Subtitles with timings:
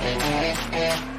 [0.00, 1.17] Thank you.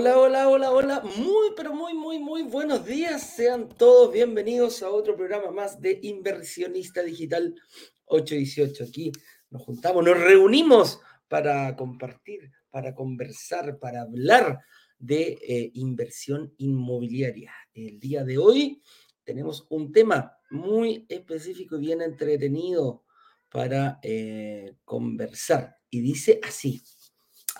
[0.00, 1.02] Hola, hola, hola, hola.
[1.16, 3.34] Muy, pero muy, muy, muy buenos días.
[3.34, 7.52] Sean todos bienvenidos a otro programa más de Inversionista Digital
[8.04, 8.84] 818.
[8.84, 9.10] Aquí
[9.50, 14.60] nos juntamos, nos reunimos para compartir, para conversar, para hablar
[15.00, 17.52] de eh, inversión inmobiliaria.
[17.74, 18.80] El día de hoy
[19.24, 23.02] tenemos un tema muy específico y bien entretenido
[23.50, 25.76] para eh, conversar.
[25.90, 26.84] Y dice así.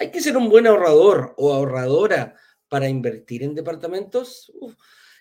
[0.00, 2.36] ¿Hay que ser un buen ahorrador o ahorradora
[2.68, 4.52] para invertir en departamentos?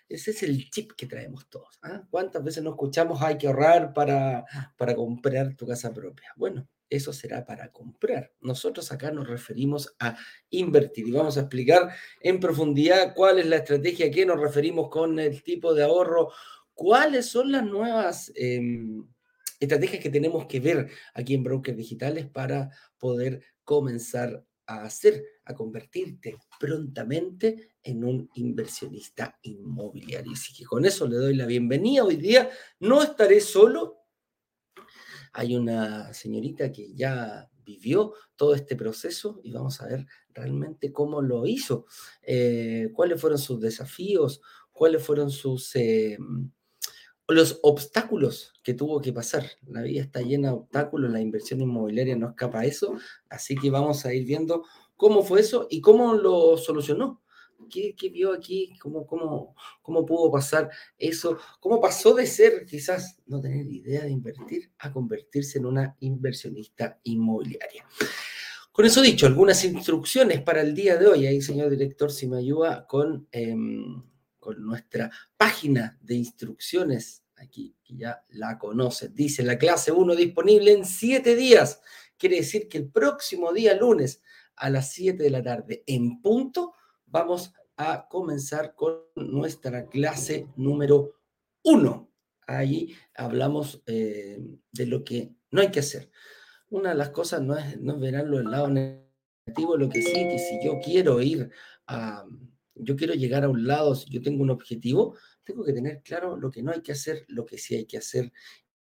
[0.09, 1.80] ese es el chip que traemos todos.
[1.81, 2.04] ¿ah?
[2.09, 4.46] ¿Cuántas veces nos escuchamos hay que ahorrar para,
[4.77, 6.32] para comprar tu casa propia?
[6.37, 8.32] Bueno, eso será para comprar.
[8.40, 10.18] Nosotros acá nos referimos a
[10.49, 11.90] invertir y vamos a explicar
[12.21, 16.32] en profundidad cuál es la estrategia, a qué nos referimos con el tipo de ahorro,
[16.74, 19.05] cuáles son las nuevas em,
[19.59, 25.55] estrategias que tenemos que ver aquí en Brokers Digitales para poder comenzar a hacer, a
[25.55, 30.34] convertirte prontamente en un inversionista inmobiliario.
[30.34, 32.04] Así que con eso le doy la bienvenida.
[32.04, 33.98] Hoy día no estaré solo.
[35.34, 41.21] Hay una señorita que ya vivió todo este proceso y vamos a ver realmente cómo
[41.21, 41.85] lo hizo,
[42.21, 45.76] eh, cuáles fueron sus desafíos, cuáles fueron sus...
[45.76, 46.18] Eh,
[47.28, 49.46] los obstáculos que tuvo que pasar.
[49.68, 52.98] La vida está llena de obstáculos, la inversión inmobiliaria no escapa a eso,
[53.30, 54.64] así que vamos a ir viendo
[54.96, 57.22] cómo fue eso y cómo lo solucionó.
[57.70, 58.78] ¿Qué, vio aquí?
[58.80, 61.38] ¿Cómo, cómo, ¿Cómo pudo pasar eso?
[61.60, 67.00] ¿Cómo pasó de ser quizás no tener idea de invertir a convertirse en una inversionista
[67.03, 67.86] inmobiliaria?
[68.72, 71.26] Con eso dicho, algunas instrucciones para el día de hoy.
[71.26, 73.28] Ahí, señor director, si me ayuda con...
[73.32, 74.04] Em,
[74.56, 79.13] nuestra página de instrucciones, aquí ya la conoces.
[79.13, 81.81] Dice la clase 1 disponible en 7 días.
[82.18, 84.22] Quiere decir que el próximo día lunes
[84.56, 86.74] a las 7 de la tarde en punto
[87.06, 91.13] vamos a comenzar con nuestra clase número
[91.63, 92.09] 1.
[92.47, 94.40] Ahí hablamos eh,
[94.72, 96.09] de lo que no hay que hacer.
[96.69, 100.13] Una de las cosas no es, no verán lo del lado negativo, lo que sí,
[100.13, 101.52] que si yo quiero ir
[101.86, 102.25] a,
[102.80, 106.38] yo quiero llegar a un lado, si yo tengo un objetivo, tengo que tener claro
[106.38, 108.32] lo que no hay que hacer, lo que sí hay que hacer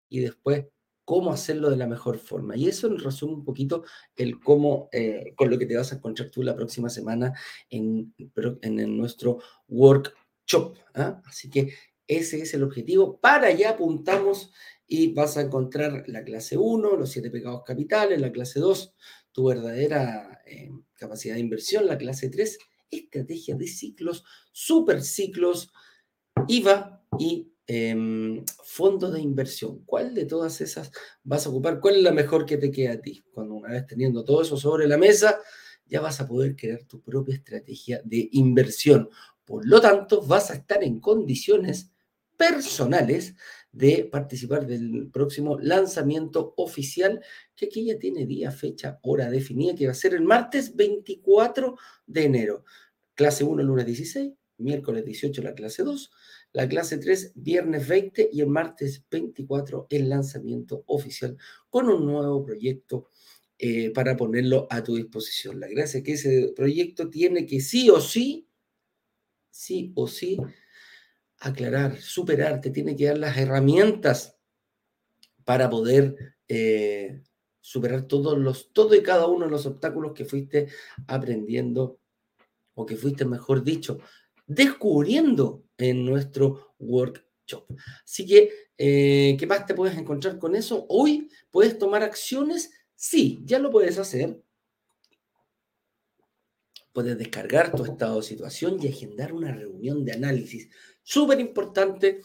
[0.10, 0.66] y después
[1.06, 2.56] cómo hacerlo de la mejor forma.
[2.56, 3.84] Y eso resume un poquito
[4.16, 7.34] el cómo, eh, con lo que te vas a encontrar tú la próxima semana
[7.70, 8.14] en,
[8.98, 10.78] nuestro workshop.
[10.96, 11.22] ¿ah?
[11.26, 11.74] Así que
[12.08, 13.20] ese es el objetivo.
[13.20, 14.52] Para allá apuntamos
[14.88, 18.94] y vas a encontrar la clase 1, los siete pecados capitales, la clase 2,
[19.32, 22.58] tu verdadera eh, capacidad de inversión, la clase 3
[22.98, 25.72] estrategia de ciclos, superciclos,
[26.48, 29.84] IVA y eh, fondo de inversión.
[29.86, 30.92] ¿Cuál de todas esas
[31.24, 31.80] vas a ocupar?
[31.80, 33.24] ¿Cuál es la mejor que te queda a ti?
[33.32, 35.40] Cuando una vez teniendo todo eso sobre la mesa,
[35.86, 39.10] ya vas a poder crear tu propia estrategia de inversión.
[39.46, 41.92] Por lo tanto, vas a estar en condiciones
[42.38, 43.36] personales
[43.72, 47.22] de participar del próximo lanzamiento oficial,
[47.56, 51.78] que aquí ya tiene día, fecha, hora definida, que va a ser el martes 24
[52.06, 52.64] de enero.
[53.16, 56.12] Clase 1 lunes 16, miércoles 18 la clase 2,
[56.54, 61.38] la clase 3 viernes 20 y el martes 24 el lanzamiento oficial
[61.70, 63.10] con un nuevo proyecto
[63.58, 65.60] eh, para ponerlo a tu disposición.
[65.60, 68.48] La gracia es que ese proyecto tiene que sí o sí,
[69.50, 70.38] sí o sí,
[71.40, 74.38] aclarar, superar, te tiene que dar las herramientas
[75.44, 77.22] para poder eh,
[77.60, 80.68] superar todos los, todo y cada uno de los obstáculos que fuiste
[81.08, 82.00] aprendiendo
[82.76, 84.00] o que fuiste, mejor dicho,
[84.46, 87.66] descubriendo en nuestro workshop.
[88.04, 90.86] Así que, eh, ¿qué más te puedes encontrar con eso?
[90.90, 94.42] Hoy puedes tomar acciones, sí, ya lo puedes hacer.
[96.92, 100.70] Puedes descargar tu estado de situación y agendar una reunión de análisis.
[101.02, 102.22] Súper importante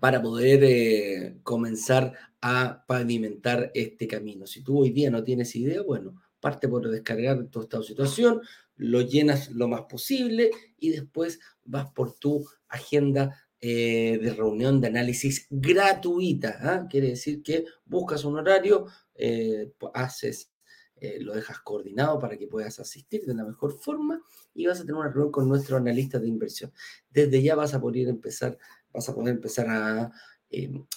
[0.00, 4.46] para poder eh, comenzar a pavimentar este camino.
[4.46, 8.42] Si tú hoy día no tienes idea, bueno, parte por descargar tu estado de situación,
[8.78, 14.86] lo llenas lo más posible y después vas por tu agenda eh, de reunión de
[14.86, 16.58] análisis gratuita.
[16.62, 16.86] ¿ah?
[16.88, 20.52] Quiere decir que buscas un horario, eh, haces,
[20.96, 24.22] eh, lo dejas coordinado para que puedas asistir de la mejor forma
[24.54, 26.72] y vas a tener una reunión con nuestro analista de inversión.
[27.10, 28.56] Desde ya vas a poder empezar,
[28.92, 30.12] vas a poder empezar a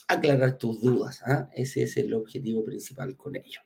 [0.08, 1.22] aclarar tus dudas.
[1.26, 1.50] ¿ah?
[1.56, 3.62] Ese es el objetivo principal con ello.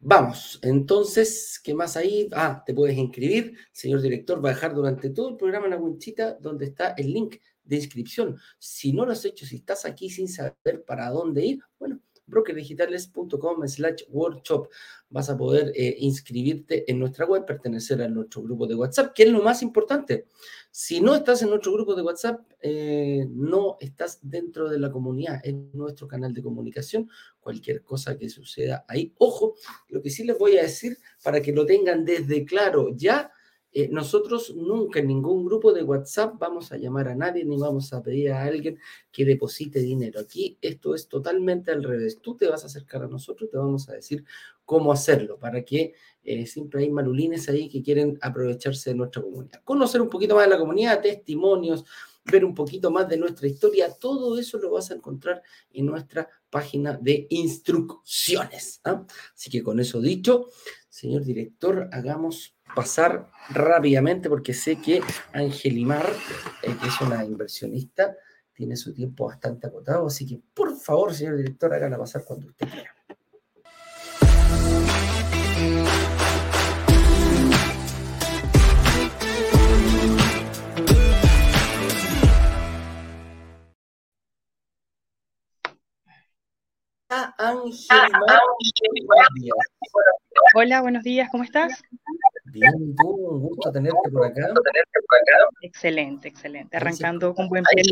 [0.00, 2.28] Vamos, entonces, ¿qué más ahí?
[2.32, 3.56] Ah, te puedes inscribir.
[3.72, 7.36] señor director va a dejar durante todo el programa una winchita donde está el link
[7.64, 8.36] de inscripción.
[8.58, 13.66] Si no lo has hecho, si estás aquí sin saber para dónde ir, bueno, brokerdigitales.com
[13.68, 14.68] slash workshop.
[15.08, 19.24] Vas a poder eh, inscribirte en nuestra web, pertenecer a nuestro grupo de WhatsApp, que
[19.24, 20.26] es lo más importante.
[20.70, 25.40] Si no estás en nuestro grupo de WhatsApp, eh, no estás dentro de la comunidad,
[25.44, 27.08] en nuestro canal de comunicación.
[27.40, 29.14] Cualquier cosa que suceda ahí.
[29.18, 29.54] Ojo,
[29.88, 33.30] lo que sí les voy a decir para que lo tengan desde claro ya
[33.78, 37.92] eh, nosotros nunca en ningún grupo de WhatsApp vamos a llamar a nadie ni vamos
[37.92, 38.78] a pedir a alguien
[39.12, 40.18] que deposite dinero.
[40.18, 42.18] Aquí esto es totalmente al revés.
[42.22, 44.24] Tú te vas a acercar a nosotros, te vamos a decir
[44.64, 45.92] cómo hacerlo para que
[46.24, 49.60] eh, siempre hay marulines ahí que quieren aprovecharse de nuestra comunidad.
[49.62, 51.84] Conocer un poquito más de la comunidad, testimonios,
[52.24, 55.42] ver un poquito más de nuestra historia, todo eso lo vas a encontrar
[55.74, 58.80] en nuestra página de instrucciones.
[58.84, 59.04] ¿ah?
[59.34, 60.48] Así que con eso dicho,
[60.96, 65.02] señor director, hagamos pasar rápidamente porque sé que
[65.34, 66.06] Angelimar,
[66.62, 68.16] eh, que es una inversionista,
[68.54, 72.66] tiene su tiempo bastante acotado, así que por favor, señor director, hágala pasar cuando usted
[72.66, 72.94] quiera.
[87.38, 88.40] Angelimar,
[90.54, 91.82] Hola, buenos días, ¿cómo estás?
[92.52, 94.52] Bien, tú, un gusto tenerte por acá.
[95.62, 96.76] Excelente, excelente.
[96.76, 97.84] Arrancando con buen pie.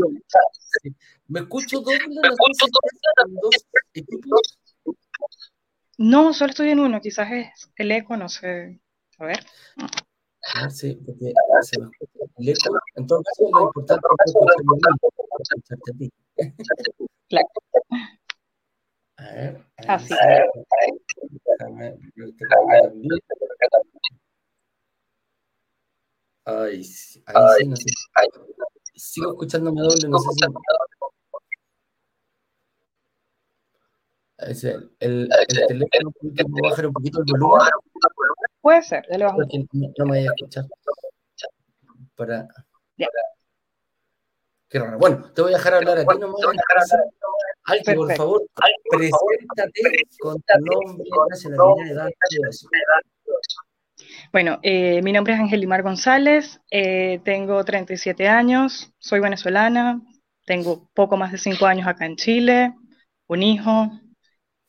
[1.29, 1.99] ¿Me escucho doble?
[5.97, 8.79] No, solo estoy en uno, quizás es el eco, no sé.
[9.19, 9.41] A ver.
[10.55, 11.33] Ah, sí, porque
[11.63, 12.79] se me escucha el eco.
[12.97, 15.75] Entonces, lo importante es escucharte
[17.31, 17.64] a
[19.35, 19.67] A ver.
[26.47, 27.23] Ay, ahí sí,
[27.67, 27.85] no sé.
[28.95, 30.45] Sigo escuchándome doble, no sé si.
[34.37, 37.69] Es el, el, el teléfono puede bajar un poquito el volumen.
[38.61, 39.37] Puede ser, ya lo bajo.
[39.39, 40.65] Porque no, no, me voy a escuchar.
[42.15, 42.49] Para.
[42.97, 43.09] Ya.
[44.69, 44.99] Qué raro.
[44.99, 46.41] Bueno, te voy a dejar hablar a ti nomás.
[47.67, 48.43] Alto, por favor,
[48.91, 49.83] preséntate
[50.21, 52.69] con tu nombre, nacionalidad, edad, todo eso.
[54.33, 60.03] Bueno, eh, mi nombre es Angelimar González, eh, tengo 37 años, soy venezolana,
[60.45, 62.75] tengo poco más de 5 años acá en Chile,
[63.29, 63.91] un hijo,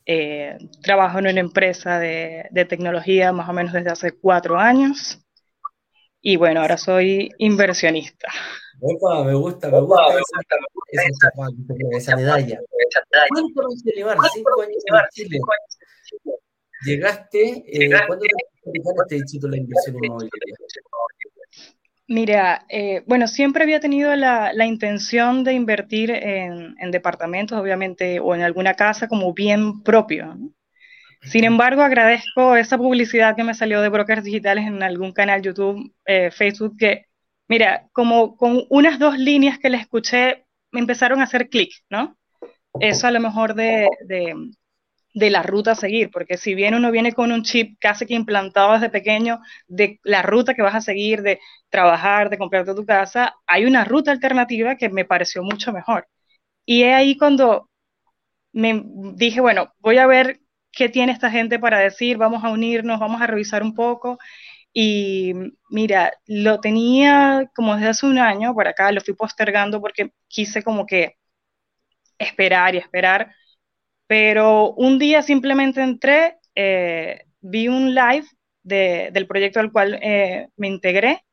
[0.06, 5.18] eh, trabajo en una empresa de, de, tecnología más o menos desde hace 4 años
[6.20, 8.28] y bueno, ahora soy inversionista.
[8.80, 10.02] Opa, me gusta, me gusta
[10.88, 12.60] esa, esa, esa medalla.
[13.28, 14.18] ¿Cuánto Angelimar?
[14.32, 15.38] 5 años en Chile.
[16.84, 18.24] Llegaste, eh, ¿cuándo
[19.08, 20.56] te este título de inversión inmobiliaria?
[22.08, 28.20] Mira, eh, bueno, siempre había tenido la, la intención de invertir en, en, departamentos, obviamente,
[28.20, 30.26] o en alguna casa como bien propio.
[30.36, 30.50] ¿no?
[31.22, 35.92] Sin embargo, agradezco esa publicidad que me salió de brokers digitales en algún canal YouTube,
[36.04, 37.06] eh, Facebook, que,
[37.48, 40.45] mira, como con unas dos líneas que le escuché,
[40.76, 42.16] me empezaron a hacer clic, ¿no?
[42.80, 44.34] Eso a lo mejor de, de
[45.14, 48.14] de la ruta a seguir, porque si bien uno viene con un chip casi que
[48.14, 51.40] implantado desde pequeño de la ruta que vas a seguir, de
[51.70, 56.06] trabajar, de comprarte tu casa, hay una ruta alternativa que me pareció mucho mejor.
[56.66, 57.70] Y es ahí cuando
[58.52, 58.82] me
[59.14, 60.40] dije, bueno, voy a ver
[60.72, 64.18] qué tiene esta gente para decir, vamos a unirnos, vamos a revisar un poco.
[64.78, 65.32] Y
[65.70, 70.62] mira, lo tenía como desde hace un año por acá, lo fui postergando porque quise
[70.62, 71.16] como que
[72.18, 73.34] esperar y esperar
[74.06, 78.26] pero un día simplemente entré, eh, vi un live
[78.62, 81.24] de, del proyecto al cual eh, me integré.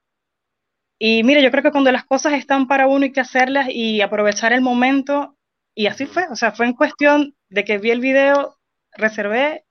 [1.00, 4.02] Y mira, yo creo que cuando las cosas están para uno hay que hacerlas y
[4.02, 5.38] aprovechar el momento.
[5.76, 6.28] Y así fue.
[6.30, 8.58] O sea, fue en cuestión de que vi el video,
[8.94, 9.66] reservé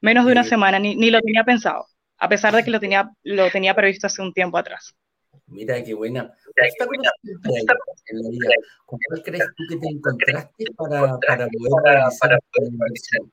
[0.00, 1.86] menos de una semana, ni, ni lo tenía pensado,
[2.24, 4.94] a pesar de que lo tenía, lo tenía previsto hace un tiempo atrás.
[5.46, 6.32] Mira qué buena.
[8.86, 13.32] ¿Con cuál crees tú que te encontraste para, para poder realizar inversión?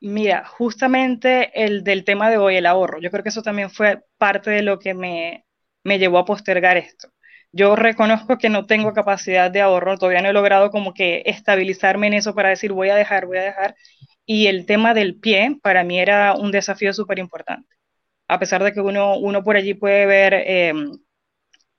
[0.00, 3.00] Mira, justamente el del tema de hoy, el ahorro.
[3.00, 5.46] Yo creo que eso también fue parte de lo que me,
[5.82, 7.08] me llevó a postergar esto.
[7.50, 12.08] Yo reconozco que no tengo capacidad de ahorro, todavía no he logrado como que estabilizarme
[12.08, 13.76] en eso para decir voy a dejar, voy a dejar.
[14.26, 17.74] Y el tema del pie para mí era un desafío súper importante
[18.28, 20.72] a pesar de que uno, uno por allí puede ver eh,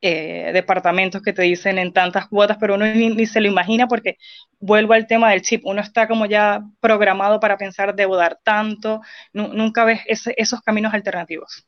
[0.01, 4.17] eh, departamentos que te dicen en tantas cuotas, pero uno ni, se lo imagina porque
[4.59, 9.01] vuelvo al tema del chip, uno está como ya programado para pensar debo dar tanto,
[9.33, 11.65] nunca ves esos caminos alternativos.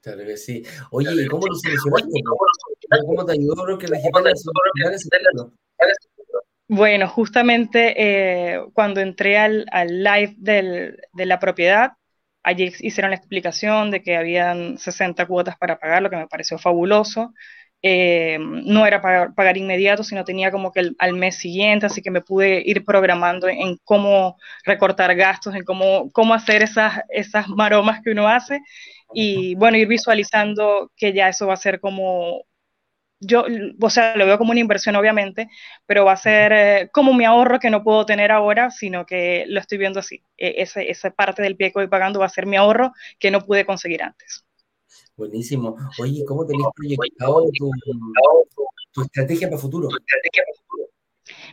[0.00, 0.62] Claro que sí.
[0.90, 2.20] Oye, ¿cómo lo solucionaste?
[3.06, 3.88] ¿Cómo te ayudó que
[6.68, 7.94] Bueno, justamente
[8.54, 11.92] eh, cuando entré al, live de la propiedad,
[12.42, 16.58] allí hicieron la explicación de que habían 60 cuotas para pagar, lo que me pareció
[16.58, 17.34] fabuloso.
[17.86, 22.10] Eh, no era pagar, pagar, inmediato, sino tenía como que al mes siguiente, así que
[22.10, 28.00] me pude ir programando en cómo recortar gastos, en cómo, cómo hacer esas, esas maromas
[28.02, 28.60] que uno hace
[29.12, 32.44] y bueno, ir visualizando que ya eso va a ser como,
[33.26, 33.44] yo,
[33.80, 35.48] o sea, lo veo como una inversión obviamente,
[35.86, 39.44] pero va a ser eh, como mi ahorro que no puedo tener ahora, sino que
[39.48, 40.22] lo estoy viendo así.
[40.36, 43.30] E, ese, esa parte del pie que voy pagando va a ser mi ahorro que
[43.30, 44.44] no pude conseguir antes.
[45.16, 45.76] Buenísimo.
[46.00, 47.70] Oye, ¿cómo tenéis proyectado tu,
[48.92, 49.88] tu, estrategia para futuro?
[49.88, 50.84] Tu estrategia para futuro.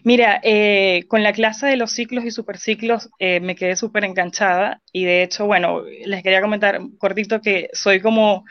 [0.04, 4.82] Mira, eh, con la clase de los ciclos y superciclos eh, me quedé súper enganchada
[4.92, 8.44] y de hecho, bueno, les quería comentar cortito que soy como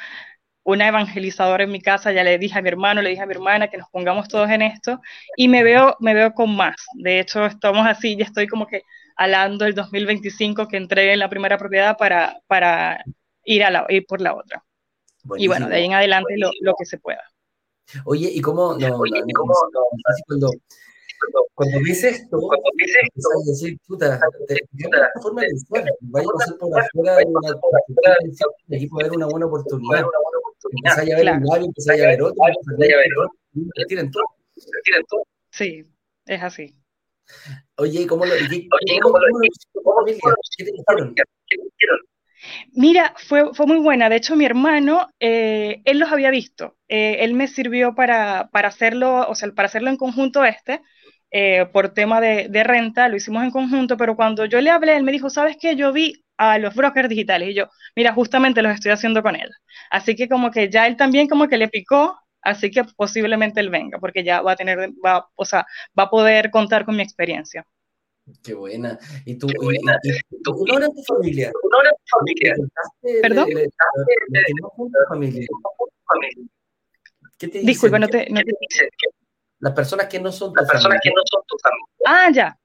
[0.63, 3.33] una evangelizadora en mi casa, ya le dije a mi hermano, le dije a mi
[3.33, 5.01] hermana que nos pongamos todos en esto
[5.37, 6.77] y me veo, me veo con más.
[6.95, 8.83] De hecho, estamos así, ya estoy como que
[9.17, 13.03] alando el 2025 que entré en la primera propiedad para, para
[13.45, 14.65] ir, a la, ir por la otra.
[15.37, 17.23] Y bueno, de ahí en adelante lo, lo, que se pueda.
[18.05, 19.81] Oye, ¿y cómo, no, Oye, ¿y cómo no,
[20.27, 20.51] cuando
[21.55, 25.49] cuando dices esto, cuando dices esto, a decir, puta, te, una forma de
[26.01, 27.57] vaya a pasar por afuera de una
[28.69, 30.05] y aquí puede haber una buena oportunidad.
[30.73, 33.33] Empezás a ver un lado, empezás a ver otro, empezás a ver otro,
[33.77, 34.25] retiren todo,
[34.55, 35.23] retiren todo.
[35.51, 35.85] Sí,
[36.27, 36.75] es así.
[37.77, 38.69] Oye, ¿cómo lo, Oye,
[39.03, 39.27] ¿cómo, lo,
[39.83, 41.15] cómo, ¿Qué te dijeron?
[42.73, 44.09] Mira, fue, fue muy buena.
[44.09, 46.77] De hecho, mi hermano, eh, él los había visto.
[46.89, 50.83] Eh, él me sirvió para, para, hacerlo, o sea, para hacerlo en conjunto este.
[51.33, 55.05] Eh, por tema de, renta, lo hicimos en conjunto, pero cuando yo le hablé, él
[55.05, 55.77] me dijo, ¿sabes qué?
[55.77, 59.49] Yo vi a los brokers digitales y yo, mira, justamente los estoy haciendo con él.
[59.91, 63.71] Así que como que ya él también como que le picó, así que posiblemente él
[63.71, 67.03] venga, porque ya va a tener, va, o sea, va a poder contar con mi
[67.03, 67.65] experiencia.
[68.43, 68.99] Qué buena.
[69.25, 69.99] ¿Y tú, buena.
[70.03, 70.53] Y, y, tu
[71.07, 71.51] familia?
[71.53, 72.55] tu familia?
[73.23, 73.49] ¿Perdón?
[77.39, 78.53] ¿Qué te Disculpa, no te, no te...
[79.61, 81.87] Las personas que no son tu Las personas que no son tu familia.
[82.07, 82.57] Ah, ya.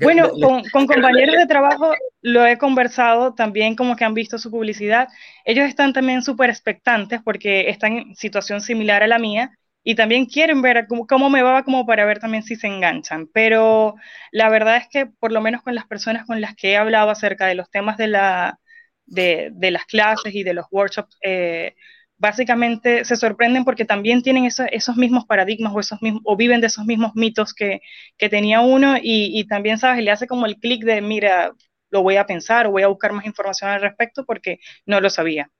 [0.00, 4.50] Bueno, con, con, compañeros de trabajo lo he conversado también como que han visto su
[4.50, 5.08] publicidad.
[5.44, 10.26] Ellos están también súper expectantes porque están en situación similar a la mía y también
[10.26, 13.28] quieren ver cómo, cómo, me va como para ver también si se enganchan.
[13.32, 13.94] Pero
[14.30, 17.10] la verdad es que por lo menos con las personas con las que he hablado
[17.10, 18.60] acerca de los temas de, la,
[19.06, 21.74] de, de las clases y de los workshops, eh,
[22.22, 26.68] básicamente se sorprenden porque también tienen esos mismos paradigmas o, esos mismos, o viven de
[26.68, 27.80] esos mismos mitos que,
[28.16, 30.04] que tenía uno y, y, también, ¿sabes?
[30.04, 31.52] Le hace como el clic de, mira,
[31.90, 35.10] lo voy a pensar o voy a buscar más información al respecto porque no lo
[35.10, 35.50] sabía.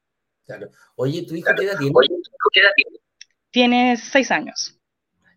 [0.44, 0.68] Claro.
[0.94, 2.98] Oye, ¿tu hijo qué edad tiene?
[3.50, 4.78] Tiene seis años.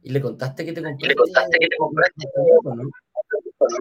[0.03, 1.07] ¿Y le contaste que te compraste?
[1.07, 2.27] ¿Le contaste que te compraste?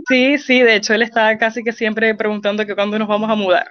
[0.08, 3.34] Sí, sí, de hecho él estaba casi que siempre preguntando que cuándo nos vamos a
[3.34, 3.70] mudar.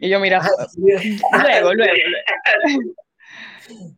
[0.00, 2.94] Y yo, mira, ah, luego, luego, luego.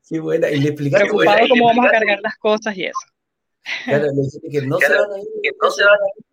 [0.08, 0.50] Qué buena.
[0.50, 2.98] Y le explicaste Preocupado cómo vamos a cargar las cosas y eso.
[3.84, 5.26] Claro, le dijiste que no se van a ir.
[5.42, 6.24] Que no se van a ir.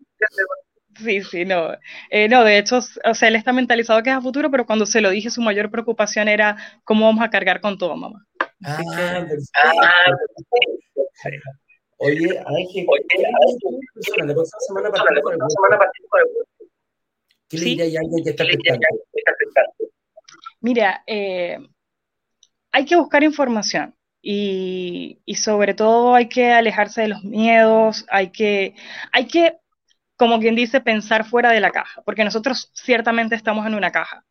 [0.96, 1.70] Sí, sí, no.
[2.10, 4.84] Eh, no, de hecho, o sea, él está mentalizado que es a futuro, pero cuando
[4.86, 8.26] se lo dije, su mayor preocupación era cómo vamos a cargar con todo, mamá.
[8.64, 9.50] Ah, perfecto.
[9.54, 10.04] Ah,
[12.02, 16.28] Oye, Ángel, Oye, la próxima semana partimos con el
[17.48, 19.84] ¿Qué le diría a alguien que está expectante?
[20.60, 21.58] Mira, eh,
[22.72, 28.74] hay que buscar información y, sobre todo hay que alejarse de los miedos, hay que,
[29.12, 29.58] hay que,
[30.16, 34.24] como quien dice, pensar fuera de la caja, porque nosotros ciertamente estamos en una caja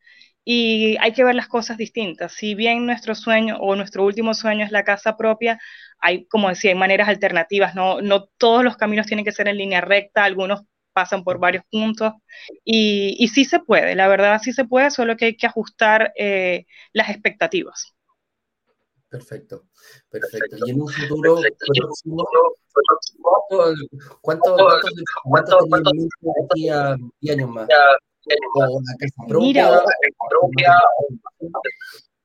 [0.45, 2.33] y hay que ver las cosas distintas.
[2.33, 5.59] Si bien nuestro sueño o nuestro último sueño es la casa propia,
[5.99, 9.57] hay, como decía, hay maneras alternativas, no, no todos los caminos tienen que ser en
[9.57, 10.61] línea recta, algunos
[10.93, 12.13] pasan por varios puntos
[12.65, 16.13] y, y sí se puede, la verdad sí se puede, solo que hay que ajustar
[16.17, 17.93] eh, las expectativas.
[19.09, 19.63] Perfecto,
[20.09, 20.57] perfecto.
[20.65, 21.41] Y en un futuro
[21.73, 22.23] próximo,
[24.21, 24.55] ¿cuánto,
[25.23, 25.97] cuánto, cuánto,
[26.45, 27.67] aquí a 10 años más?
[29.39, 29.81] Mira,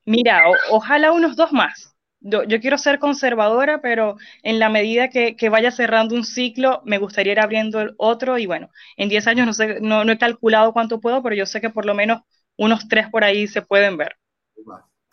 [0.05, 1.95] mira ojalá unos dos más.
[2.21, 7.33] Yo, quiero ser conservadora, pero en la medida que, vaya cerrando un ciclo, me gustaría
[7.33, 8.39] ir abriendo el otro.
[8.39, 11.61] Y bueno, en 10 años no, sé, no, he calculado cuánto puedo, pero yo sé
[11.61, 12.23] que por lo menos
[12.57, 14.17] unos tres por ahí se pueden ver.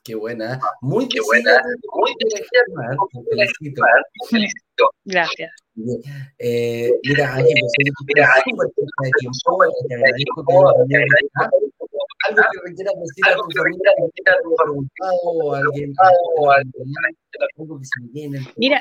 [0.03, 1.61] Qué buena, muy Qué buena,
[1.93, 2.11] muy
[4.29, 4.89] felicito.
[5.05, 5.51] Gracias.
[6.39, 7.61] Eh, mira, Ángel,
[8.07, 10.43] mira, te agradezco
[12.27, 15.93] algo que requiera decir a tu familia que te preguntado o alguien
[17.57, 18.39] algo que se me viene.
[18.57, 18.79] Mira,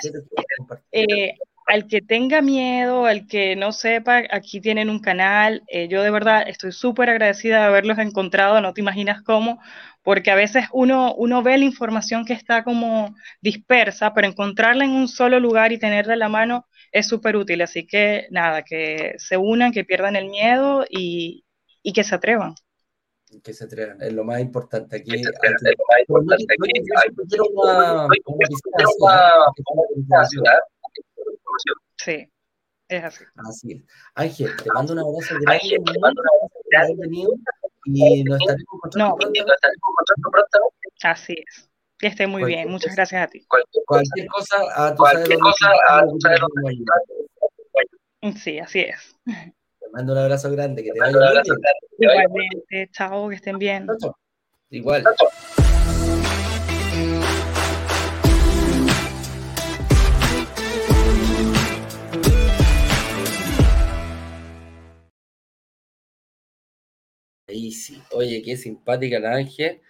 [0.93, 1.35] eh,
[1.71, 5.63] al que tenga miedo, al que no sepa, aquí tienen un canal.
[5.69, 9.61] Eh, yo de verdad estoy súper agradecida de haberlos encontrado, no te imaginas cómo,
[10.03, 14.91] porque a veces uno, uno ve la información que está como dispersa, pero encontrarla en
[14.91, 17.63] un solo lugar y tenerla en la mano es súper útil.
[17.63, 21.45] Así que nada, que se unan, que pierdan el miedo y,
[21.85, 22.55] y que se atrevan
[23.45, 25.15] que se atrevan, es lo más importante aquí.
[25.15, 25.31] Es lo
[25.89, 26.73] más importante aquí.
[31.97, 32.29] Sí,
[32.89, 33.25] es así.
[33.37, 33.83] Así es.
[34.15, 35.53] Ángel, te mando un abrazo grande.
[35.53, 37.09] Ángel, te mando un abrazo grande.
[37.85, 39.19] Y nos estaremos encontrando
[40.19, 40.31] no.
[40.31, 40.59] pronto.
[41.03, 41.71] Así es.
[41.99, 42.69] Que esté muy bien.
[42.71, 43.45] Muchas gracias a ti.
[43.47, 43.85] Cualquier,
[44.29, 46.19] cosa, a tu cualquier cosa, a tu
[48.37, 49.17] Sí, así es.
[49.25, 50.83] Te mando un abrazo grande.
[50.83, 51.43] Que te vaya bien.
[51.99, 52.91] Igualmente.
[52.93, 53.87] Chao, que estén bien.
[54.71, 55.05] Igual.
[67.51, 68.01] Ahí sí.
[68.13, 69.81] Oye, qué simpática la Ángel.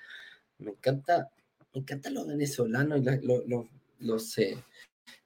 [0.59, 1.31] Me encanta,
[1.75, 4.57] me encantan los venezolanos y los, eh,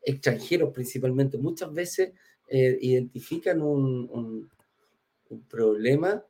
[0.03, 1.39] extranjeros principalmente.
[1.39, 2.13] Muchas veces
[2.49, 4.51] eh, identifican un,
[5.49, 6.25] problema,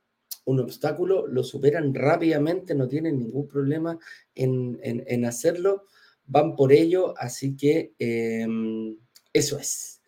[0.45, 3.99] un obstáculo, lo superan rápidamente, no tienen ningún problema
[4.35, 5.85] en, hacerlo,
[6.27, 8.99] van por ello, así que em,
[9.33, 10.03] eso es.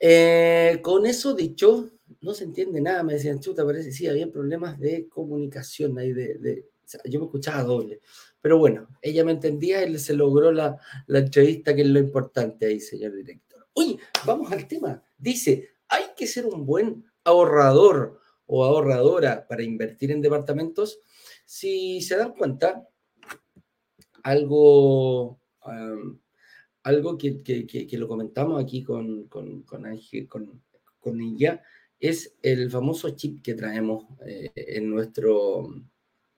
[0.00, 4.78] Eh, con eso dicho, no se entiende nada, me decían, chuta, parece, sí, había problemas
[4.78, 6.66] de comunicación ahí, de,
[7.04, 8.00] yo me escuchaba doble.
[8.40, 12.66] Pero bueno, ella me entendía y se logró la, la entrevista, que es lo importante
[12.66, 13.66] ahí, señor director.
[13.74, 15.02] Oye, vamos al tema.
[15.16, 21.00] Dice, hay que ser un buen ahorrador o ahorradora para invertir en departamentos.
[21.44, 22.88] Si se dan cuenta,
[24.22, 25.40] algo,
[26.82, 29.84] algo que, que, que, lo comentamos aquí con, con, con,
[30.28, 30.62] con,
[30.98, 31.62] con ella,
[32.00, 35.68] es el famoso chip que traemos eh, en, nuestro,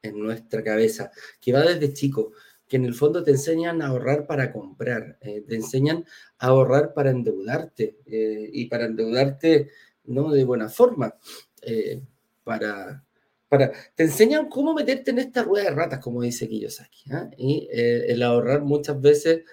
[0.02, 2.32] en nuestra cabeza, que va desde chico,
[2.66, 6.04] que en el fondo te enseñan a ahorrar para comprar, eh, te enseñan
[6.38, 9.70] a ahorrar para endeudarte eh, y para endeudarte
[10.04, 11.14] no de buena forma,
[12.42, 13.04] para,
[13.48, 17.30] para, te enseñan cómo meterte en esta rueda de ratas, como dice Kiyosaki, ¿ah?
[17.36, 19.44] y el ahorrar muchas veces,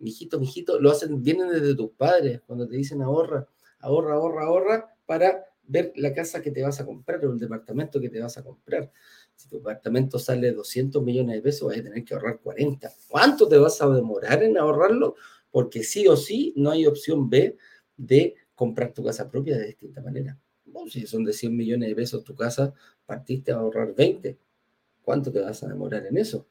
[0.00, 3.46] mijito, mijito, lo hacen, vienen desde tus padres, cuando te dicen ahorra,
[3.80, 7.98] ahorra, ahorra, ahorra, para ver la casa que te vas a comprar o el departamento
[7.98, 8.92] que te vas a comprar.
[9.34, 12.92] Si tu departamento sale 200 millones de pesos, vas a tener que ahorrar 40.
[13.08, 15.16] ¿Cuánto te vas a demorar en ahorrarlo?
[15.50, 17.56] Porque sí o sí no hay opción B
[17.96, 20.38] de comprar tu casa propia de distinta manera.
[20.90, 22.74] si son de 100 millones de pesos tu casa,
[23.06, 24.36] partiste a ahorrar 20.
[25.02, 26.46] ¿Cuánto te vas a demorar en eso?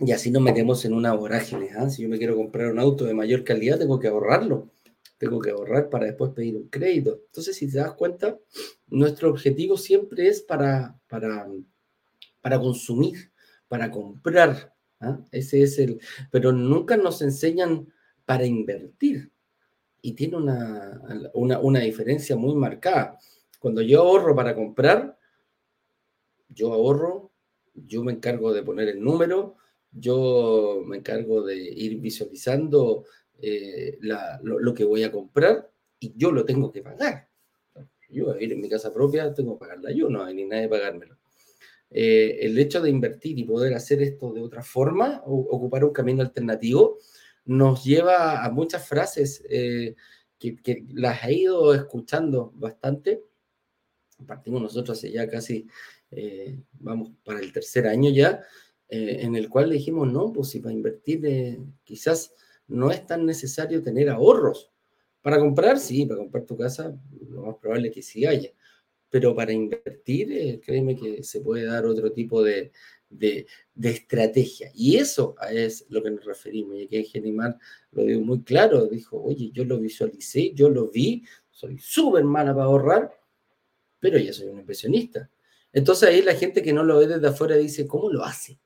[0.00, 1.70] Y así nos metemos en una vorágine.
[1.76, 1.88] ¿ah?
[1.88, 4.70] Si yo me quiero comprar un auto de mayor calidad, tengo que ahorrarlo
[5.18, 7.22] tengo que ahorrar para después pedir un crédito.
[7.26, 8.38] Entonces, si te das cuenta,
[8.88, 11.48] nuestro objetivo siempre es para, para,
[12.40, 13.32] para consumir,
[13.68, 14.74] para comprar.
[15.00, 15.20] ¿ah?
[15.30, 16.00] Ese es el,
[16.30, 17.92] pero nunca nos enseñan
[18.24, 19.32] para invertir.
[20.02, 21.00] Y tiene una,
[21.34, 23.18] una, una diferencia muy marcada.
[23.58, 25.18] Cuando yo ahorro para comprar,
[26.48, 27.32] yo ahorro,
[27.74, 29.56] yo me encargo de poner el número,
[29.90, 33.04] yo me encargo de ir visualizando
[33.40, 35.70] eh, lo, que voy a comprar
[36.00, 37.28] y yo lo tengo que pagar.
[38.08, 40.44] Yo voy a ir en mi casa propia, tengo que pagarla yo, no hay ni
[40.44, 41.18] nadie pagármelo.
[41.90, 45.92] Eh, el hecho de invertir y poder hacer esto de otra forma, o, ocupar un
[45.92, 46.98] camino alternativo,
[47.44, 49.94] nos lleva a muchas frases eh,
[50.38, 53.22] que, que, las he ido escuchando bastante.
[54.26, 55.66] Partimos nosotros hace ya casi,
[56.78, 58.42] vamos para el tercer año ya,
[58.88, 62.32] en el cual dijimos, no, pues si para invertir quizás
[62.68, 64.72] no es tan necesario tener ahorros.
[65.22, 66.96] Para comprar, sí, para comprar tu casa,
[67.28, 68.50] lo más probable es que sí haya.
[69.10, 72.72] Pero para invertir, eh, créeme que se puede dar otro tipo de,
[73.82, 74.70] estrategia.
[74.74, 76.78] Y eso es lo que nos referimos.
[76.80, 77.56] Y que Genimar
[77.92, 78.86] lo dio muy claro.
[78.86, 83.10] Dijo, oye, yo lo visualicé, yo lo vi, soy súper mala para ahorrar,
[83.98, 85.30] pero ya soy un inversionista.
[85.72, 88.58] Entonces ahí la gente que no lo ve desde afuera dice, ¿cómo lo hace?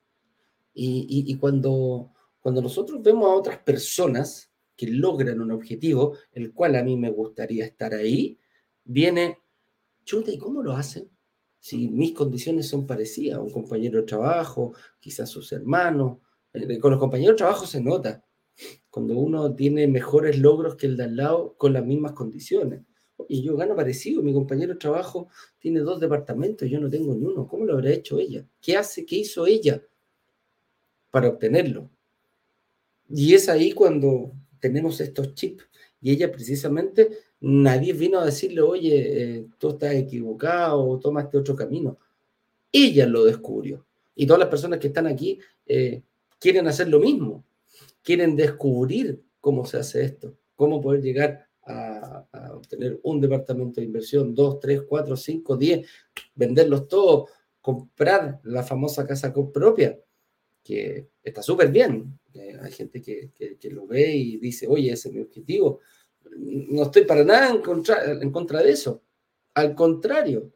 [0.73, 6.83] y cuando cuando nosotros vemos a otras personas que logran un objetivo, el cual a
[6.83, 8.39] mí me gustaría estar ahí,
[8.85, 9.39] viene,
[10.05, 11.11] chuta, ¿y cómo lo hacen?
[11.61, 16.19] si mis condiciones son parecidas un compañero de trabajo, quizás sus hermanos.
[16.55, 18.25] Eh, con los compañeros de trabajo se nota
[18.91, 22.83] cuando uno tiene mejores logros que el de al lado con las mismas condiciones.
[23.29, 27.27] Y yo gano parecido, mi compañero de trabajo tiene dos departamentos, yo no tengo ni
[27.27, 27.47] uno.
[27.47, 28.47] ¿Cómo lo habrá hecho ella?
[28.61, 29.05] ¿Qué hace?
[29.05, 29.83] ¿Qué hizo ella
[31.11, 31.91] para obtenerlo?
[33.11, 35.65] Y es ahí cuando tenemos estos chips.
[36.01, 41.55] Y ella precisamente, nadie vino a decirle, oye, eh, tú estás equivocado, toma este otro
[41.55, 41.99] camino.
[42.73, 43.85] Ella lo descubrió.
[44.15, 46.03] Y todas las personas que están aquí eh,
[46.39, 47.45] quieren hacer lo mismo.
[48.03, 53.87] Quieren descubrir cómo se hace esto, cómo poder llegar a, a, obtener un departamento de
[53.87, 55.87] inversión, dos, tres, cuatro, cinco, diez,
[56.35, 59.99] venderlos todos, comprar la famosa casa propia,
[60.63, 62.19] que está súper bien.
[62.35, 65.81] Eh, hay gente que, que, lo ve y dice, oye, ese es mi objetivo.
[66.37, 69.03] No estoy para nada en contra, en contra de eso.
[69.55, 70.53] Al contrario.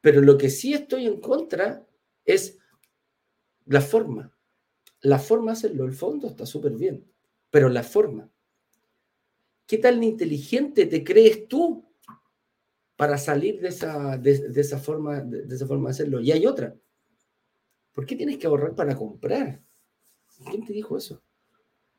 [0.00, 1.86] Pero lo que sí estoy en contra
[2.24, 2.58] es
[3.66, 4.36] la forma.
[5.00, 7.06] La forma hacerlo, el fondo está súper bien,
[7.50, 8.30] pero la forma.
[9.66, 11.86] ¿Qué tan inteligente te crees tú
[12.96, 16.20] para salir de esa, de, esa forma, de, esa forma de hacerlo?
[16.20, 16.76] Y hay otra.
[17.94, 19.62] ¿Por qué tienes que ahorrar para comprar?
[20.50, 21.22] ¿Quién te dijo eso?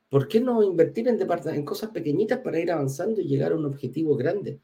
[0.09, 4.15] ¿Por qué no invertir en, cosas pequeñitas para ir avanzando y llegar a un objetivo
[4.15, 4.59] grande?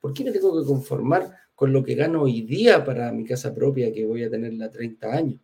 [0.00, 3.54] ¿Por qué me tengo que conformar con lo que gano hoy día para mi casa
[3.54, 5.40] propia que voy a tener la 30 años?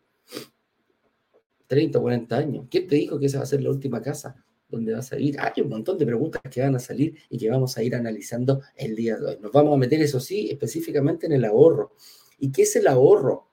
[1.66, 2.66] 30 o 40 años.
[2.70, 4.36] ¿Quién te dijo que esa va a ser la última casa
[4.68, 5.40] donde vas a ir?
[5.40, 8.60] Hay un montón de preguntas que van a salir y que vamos a ir analizando
[8.76, 9.38] el día de hoy.
[9.40, 11.92] Nos vamos a meter, eso sí, específicamente en el ahorro.
[12.38, 13.51] ¿Y qué es el ahorro?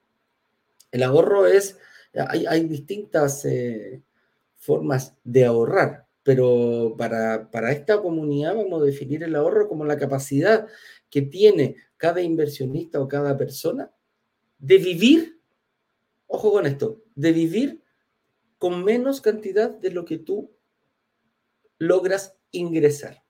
[0.91, 1.77] El ahorro es,
[2.13, 4.01] hay, distintas eh,
[4.55, 9.97] formas de ahorrar, pero para, para esta comunidad vamos a definir el ahorro como la
[9.97, 10.67] capacidad
[11.09, 13.91] que tiene cada inversionista o cada persona
[14.57, 15.39] de vivir,
[16.27, 17.83] ojo con esto, de vivir
[18.57, 20.51] con menos cantidad de lo que tú
[21.77, 23.23] logras ingresar.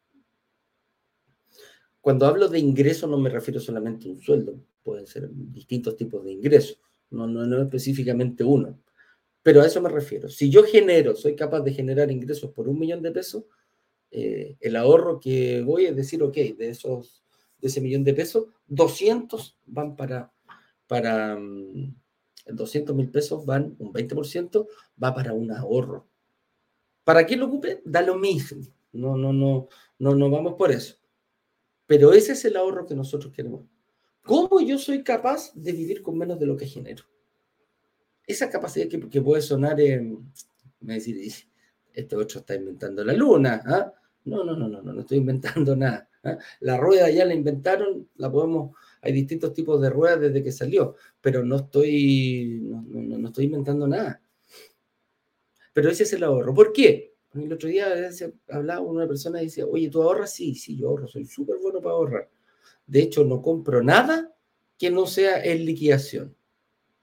[2.01, 6.23] Cuando hablo de ingreso no me refiero solamente a un sueldo, pueden ser distintos tipos
[6.25, 6.79] de ingresos,
[7.11, 8.79] no, no, no específicamente uno.
[9.41, 10.29] Pero a eso me refiero.
[10.29, 13.45] Si yo genero, soy capaz de generar ingresos por un millón de pesos,
[14.11, 17.23] eh, el ahorro que voy a decir, ok, de esos,
[17.59, 20.31] de ese millón de pesos, 200 van para,
[20.87, 21.95] para, mm,
[22.47, 24.67] 200 mil pesos van, un 20%
[25.01, 26.07] va para un ahorro.
[27.03, 27.81] ¿Para quién lo ocupe?
[27.85, 28.63] Da lo mismo.
[28.91, 29.67] No, no, no,
[29.99, 30.95] no, no vamos por eso.
[31.85, 33.65] Pero ese es el ahorro que nosotros queremos.
[34.23, 37.03] ¿Cómo yo soy capaz de vivir con menos de lo que genero?
[38.25, 40.31] Esa capacidad que, puede sonar en,
[40.81, 41.17] me decir,
[41.93, 43.61] este otro está inventando la luna.
[43.65, 43.93] ¿ah?
[44.25, 46.09] No, no, no, no, no, no estoy inventando nada.
[46.23, 46.37] ¿ah?
[46.59, 50.95] La rueda ya la inventaron, la podemos hay distintos tipos de ruedas desde que salió,
[51.21, 54.21] pero no estoy, no, estoy inventando nada.
[55.73, 56.53] Pero ese es el ahorro.
[56.53, 57.15] ¿Por qué?
[57.33, 57.87] El otro día
[58.49, 60.33] hablaba una persona y decía, oye, ¿tú ahorras?
[60.33, 62.29] Sí, sí, yo ahorro, soy súper bueno para ahorrar.
[62.89, 64.35] De hecho, no compro nada
[64.77, 66.35] que no sea en liquidación.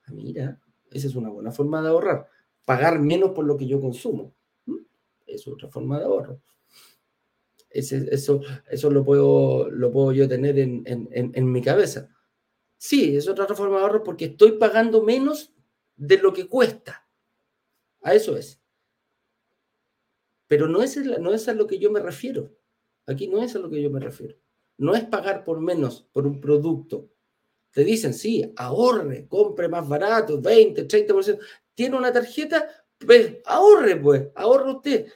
[0.04, 2.28] Ah, mira, esa es una buena forma de ahorrar.
[2.64, 4.34] Pagar menos por lo que yo consumo.
[4.66, 4.78] ¿Mm?
[5.26, 6.40] Es otra forma de ahorro
[7.76, 12.08] eso, eso lo, puedo, lo puedo yo tener en, en, mi cabeza.
[12.78, 15.52] Sí, es otra forma de ahorro porque estoy pagando menos
[15.96, 17.06] de lo que cuesta.
[18.02, 18.60] A eso es.
[20.46, 22.56] Pero no es, no es a lo que yo me refiero.
[23.06, 24.36] Aquí no es a lo que yo me refiero.
[24.78, 27.08] No es pagar por menos por un producto.
[27.70, 31.38] Te dicen, sí, ahorre, compre más barato, 20, 30%.
[31.74, 32.66] Tiene una tarjeta,
[32.98, 35.06] pues ahorre, pues, ahorre usted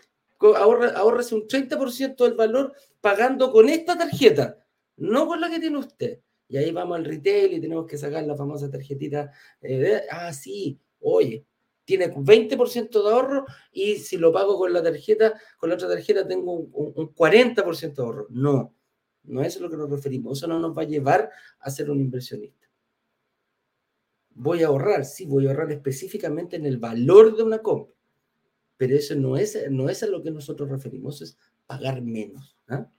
[0.48, 4.58] ahorrese un 30% del valor pagando con esta tarjeta,
[4.96, 6.20] no con la que tiene usted.
[6.48, 9.30] Y ahí vamos al retail y tenemos que sacar la famosa tarjetita.
[9.60, 11.44] Eh, ah, sí, oye,
[11.84, 16.26] tiene 20% de ahorro y si lo pago con la tarjeta, con la otra tarjeta
[16.26, 18.26] tengo un, un 40% de ahorro.
[18.30, 18.74] No,
[19.24, 20.38] no es a lo que nos referimos.
[20.38, 22.68] Eso no nos va a llevar a ser un inversionista.
[24.34, 27.94] Voy a ahorrar, sí, voy a ahorrar específicamente en el valor de una compra
[28.80, 32.56] pero eso no es, no es a lo que nosotros referimos, es pagar menos.
[32.66, 32.90] ¿ah?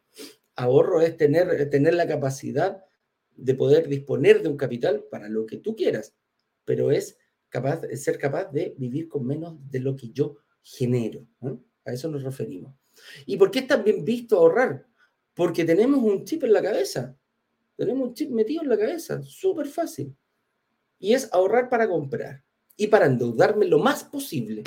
[0.55, 2.85] Ahorro es tener, tener la capacidad
[3.35, 6.13] de poder disponer de un capital para lo que tú quieras,
[6.65, 7.17] pero es
[7.49, 11.25] capaz, ser capaz de vivir con menos de lo que yo genero.
[11.83, 12.75] A eso nos referimos.
[13.25, 14.85] ¿Y por qué es tan bien visto ahorrar?
[15.33, 17.17] Porque tenemos un chip en la cabeza.
[17.75, 20.15] Tenemos un chip metido en la cabeza, súper fácil.
[20.99, 22.43] Y es ahorrar para comprar
[22.77, 24.63] y para endeudarme lo más posible.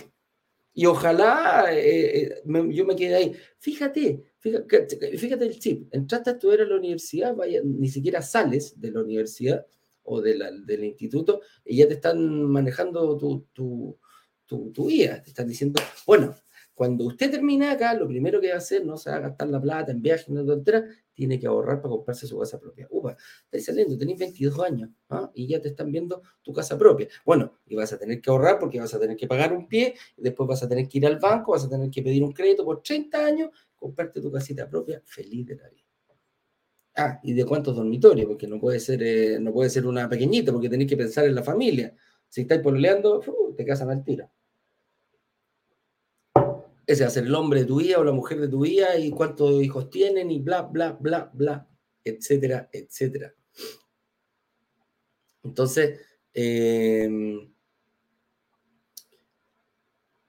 [0.73, 3.33] Y ojalá eh, eh, yo me quede ahí.
[3.59, 5.87] Fíjate, fíjate, fíjate el chip.
[5.95, 9.65] Entraste a estudiar a la universidad, vaya, ni siquiera sales de la universidad
[10.03, 13.99] o de la, del instituto y ya te están manejando tu, tu,
[14.45, 15.23] tu, tu vida.
[15.23, 16.35] Te están diciendo, bueno,
[16.75, 19.49] cuando usted termine acá, lo primero que va a hacer, no se va a gastar
[19.49, 20.85] la plata en viajes, no tontera,
[21.15, 22.89] tiene que ahorrar para comprarse su casa propia.
[22.91, 25.31] Upa, estáis saliendo, tenéis 22 años ¿ah?
[25.35, 27.07] y ya te están viendo tu casa propia.
[27.25, 29.95] Bueno, y vas a tener que ahorrar porque vas a tener que pagar un pie,
[30.17, 32.33] y después vas a tener que ir al banco, vas a tener que pedir un
[32.33, 35.85] crédito por 30 años, comprarte tu casita propia, feliz de la vida.
[36.97, 38.27] Ah, ¿y de cuántos dormitorios?
[38.27, 41.35] Porque no puede ser, eh, no puede ser una pequeñita, porque tenéis que pensar en
[41.35, 41.95] la familia.
[42.29, 43.21] Si estáis pololeando,
[43.57, 44.29] te casan al tiro
[46.87, 48.99] ese va a ser el hombre de tu vida o la mujer de tu vida
[48.99, 51.69] y cuántos hijos tienen y bla, bla, bla, bla,
[52.05, 53.35] etcétera, etcétera.
[55.43, 56.01] Entonces,
[56.33, 57.53] em,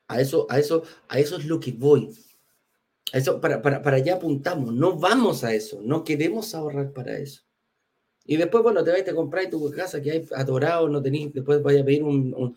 [0.08, 2.10] a, eso, a, eso, a eso es lo que voy.
[3.14, 4.74] A eso, para, para, para allá apuntamos.
[4.74, 5.82] No vamos a eso.
[5.82, 7.45] No queremos ahorrar para eso.
[8.28, 11.62] Y después, bueno, te vais a comprar tu casa que hay adorado, no tenéis, después
[11.62, 12.56] vaya a pedir un,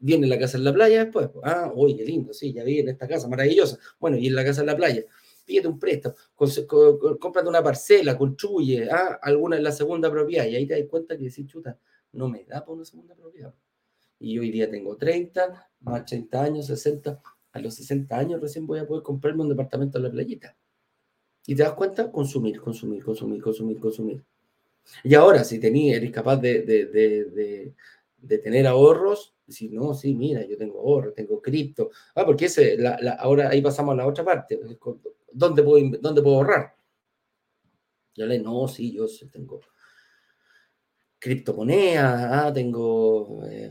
[0.00, 2.80] viene la casa en la playa después, pues, ah, oye, qué lindo, sí, ya vi
[2.80, 5.04] en esta casa maravillosa, bueno, y en la casa en la playa,
[5.44, 10.66] pídete un préstamo, cómprate una parcela, construye, ah, alguna en la segunda propiedad, y ahí
[10.66, 11.78] te das cuenta que decís, chuta,
[12.12, 13.54] no me da para una segunda propiedad.
[14.18, 17.22] Y hoy día tengo 30, más 30 años, 60,
[17.52, 20.56] a los 60 años recién voy a poder comprarme un departamento en la playita.
[21.46, 24.24] Y te das cuenta, consumir, consumir, consumir, consumir, consumir.
[25.04, 30.56] Y ahora, si tení, eres capaz de, de, tener ahorros, decir, no, sí, mira, yo
[30.56, 31.90] tengo ahorros, tengo cripto.
[32.14, 32.78] Ah, porque ese,
[33.18, 34.60] ahora ahí pasamos a la otra parte.
[35.32, 36.74] ¿Dónde puedo, dónde puedo ahorrar?
[38.14, 39.60] Yo le no, sí, yo tengo
[41.18, 43.70] criptomonedas, ah, tengo, eh,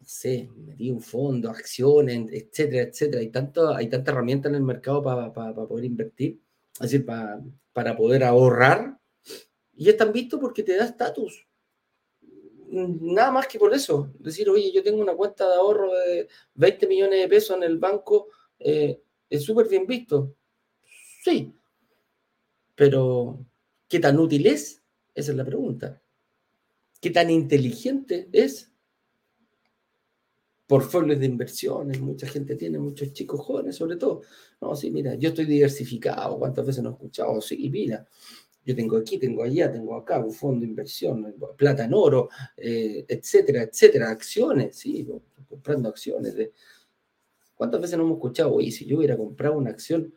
[0.00, 3.20] no sé, metí un fondo, acciones, etcétera, etcétera.
[3.20, 6.40] Hay, tanto, hay tanta herramienta en el mercado para poder invertir,
[6.80, 7.40] decir, para,
[7.72, 8.99] para poder ahorrar
[9.80, 11.48] y están visto porque te da estatus.
[12.70, 14.12] Nada más que por eso.
[14.18, 17.78] Decir, oye, yo tengo una cuenta de ahorro de 20 millones de pesos en el
[17.78, 20.36] banco, eh, es súper bien visto.
[21.24, 21.54] Sí.
[22.74, 23.42] Pero,
[23.88, 24.82] ¿qué tan útil es?
[25.14, 26.02] Esa es la pregunta.
[27.00, 28.70] ¿Qué tan inteligente es?
[30.66, 34.20] Portfolios de inversiones, mucha gente tiene, muchos chicos jóvenes sobre todo.
[34.60, 37.40] No, sí, mira, yo estoy diversificado, ¿cuántas veces no he escuchado?
[37.40, 38.06] Sí, mira,
[38.70, 43.04] yo tengo aquí, tengo allá, tengo acá, un fondo de inversión, plata en oro, eh,
[43.08, 45.06] etcétera, etcétera, acciones, sí,
[45.48, 46.34] comprando acciones.
[47.54, 50.14] ¿Cuántas veces no hemos escuchado, oye, si yo hubiera comprado una acción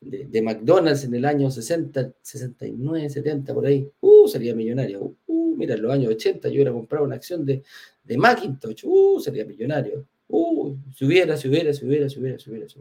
[0.00, 5.16] de, McDonald's en el año 60, 69, 70, por ahí, uh, sería millonario.
[5.26, 7.62] Uh, mira, en los años 80 yo hubiera comprado una acción de,
[8.02, 10.06] de Macintosh, uh, sería millonario.
[10.28, 12.78] Uh, si hubiera, si hubiera, si hubiera, si hubiera, si hubiera, si.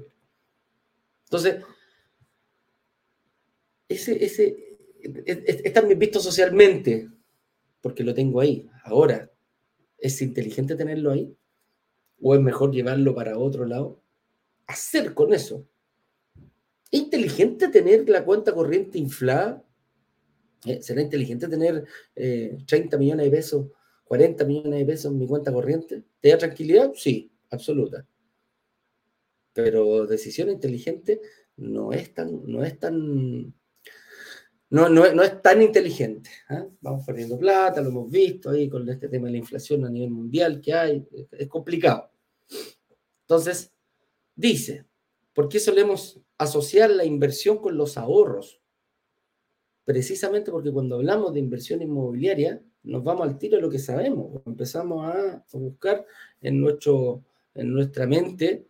[1.26, 1.64] Entonces,
[3.90, 4.73] ese, ese,
[5.04, 7.10] está bien visto socialmente,
[7.82, 8.70] porque lo tengo ahí.
[8.84, 9.32] Ahora,
[9.98, 11.36] ¿es inteligente tenerlo ahí?
[12.22, 14.02] ¿O es mejor llevarlo para otro lado?
[14.68, 15.68] Hacer con eso.
[16.90, 19.64] ¿Es inteligente tener la cuenta corriente inflada?
[20.66, 20.82] ¿Eh?
[20.82, 21.86] ¿Será inteligente tener
[22.16, 23.68] 30 eh, millones de pesos,
[24.06, 26.04] 40 millones de pesos en mi cuenta corriente?
[26.22, 26.92] ¿Te da tranquilidad?
[26.96, 28.08] Sí, absoluta.
[29.52, 31.20] Pero decisión inteligente
[31.58, 33.54] no es tan, no es tan
[34.74, 36.32] no, no, es tan inteligente.
[36.50, 36.68] ¿eh?
[36.82, 40.10] Vamos perdiendo plata, lo hemos visto ahí con este tema de la inflación a nivel
[40.10, 42.10] mundial que hay, es complicado.
[43.22, 43.72] Entonces,
[44.36, 44.88] dice,
[45.32, 48.60] ¿por qué solemos asociar la inversión con los ahorros?
[49.86, 54.42] Precisamente porque cuando hablamos de inversión inmobiliaria, nos vamos al tiro de lo que sabemos.
[54.48, 56.04] Empezamos a buscar
[56.42, 58.66] en, nuestro, en nuestra mente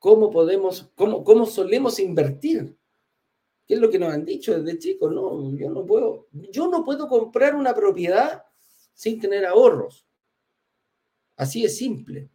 [0.00, 2.76] cómo podemos, cómo, cómo solemos invertir
[3.66, 5.12] ¿Qué es lo que nos han dicho desde chicos?
[5.12, 8.44] No, yo no puedo, yo no puedo comprar una propiedad
[8.94, 10.06] sin tener ahorros.
[11.36, 12.30] Así es simple.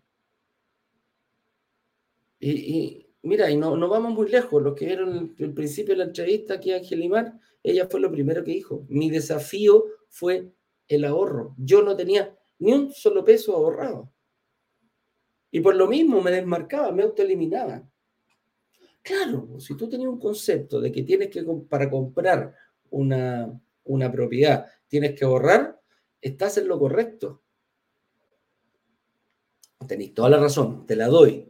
[2.40, 4.62] Y, mira, y no, no, vamos muy lejos.
[4.62, 8.44] Lo que vieron el, principio de la entrevista aquí a Angelimar, ella fue lo primero
[8.44, 8.86] que dijo.
[8.90, 10.52] Mi desafío fue
[10.88, 11.56] el ahorro.
[11.58, 14.12] Yo no tenía ni un solo peso ahorrado.
[15.52, 17.90] Y por lo mismo me desmarcaba, me autoeliminaba.
[19.08, 22.54] Claro, si tú tenías un concepto de que tienes que, para comprar
[22.90, 25.80] una, una propiedad, tienes que ahorrar,
[26.20, 27.42] estás en lo correcto.
[29.88, 31.50] Tenéis toda la razón, te la doy.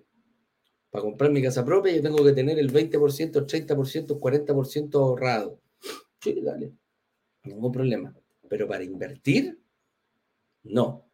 [0.92, 4.94] Para comprar mi casa propia yo tengo que tener el 20%, el 30%, el 40%
[5.00, 5.60] ahorrado.
[6.22, 6.74] Sí, dale,
[7.44, 8.16] ningún problema.
[8.48, 9.60] Pero para invertir,
[10.62, 11.10] no.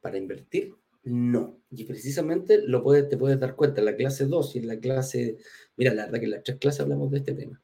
[0.00, 0.74] Para invertir,
[1.08, 4.66] No, y precisamente lo puedes, te puedes dar cuenta en la clase 2 y en
[4.66, 5.36] la clase,
[5.76, 7.62] mira, la verdad que en las tres clases hablamos de este tema.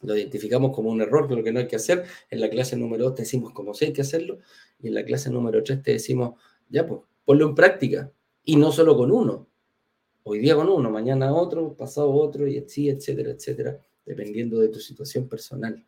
[0.00, 2.04] Lo identificamos como un error, lo que no hay que hacer.
[2.30, 4.40] En la clase número 2 te decimos cómo sí hay que hacerlo.
[4.80, 6.34] Y en la clase número 3 te decimos,
[6.68, 8.10] ya, pues, ponlo en práctica.
[8.42, 9.46] Y no solo con uno.
[10.24, 14.80] Hoy día con uno, mañana otro, pasado otro, y así, etcétera, etcétera, dependiendo de tu
[14.80, 15.86] situación personal.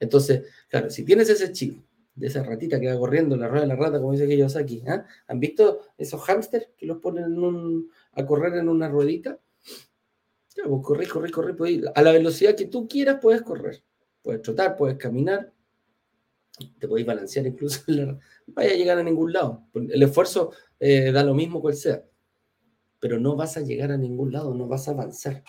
[0.00, 1.84] Entonces, claro, si tienes ese chip
[2.18, 5.06] de esa ratita que va corriendo la rueda de la rata, como dice Kiyosaki, ¿ah?
[5.28, 9.38] ¿han visto esos hámsters que los ponen a correr en una ruedita?
[10.56, 13.82] Ya, pues corre, corre, corre, a la velocidad que tú quieras puedes correr.
[14.22, 15.52] Puedes trotar, puedes caminar,
[16.78, 17.80] te podéis balancear incluso.
[18.48, 19.68] No vaya a llegar a ningún lado.
[19.74, 22.02] El esfuerzo eh, da lo mismo cual sea,
[22.98, 25.44] pero no vas a llegar a ningún lado, no vas a avanzar.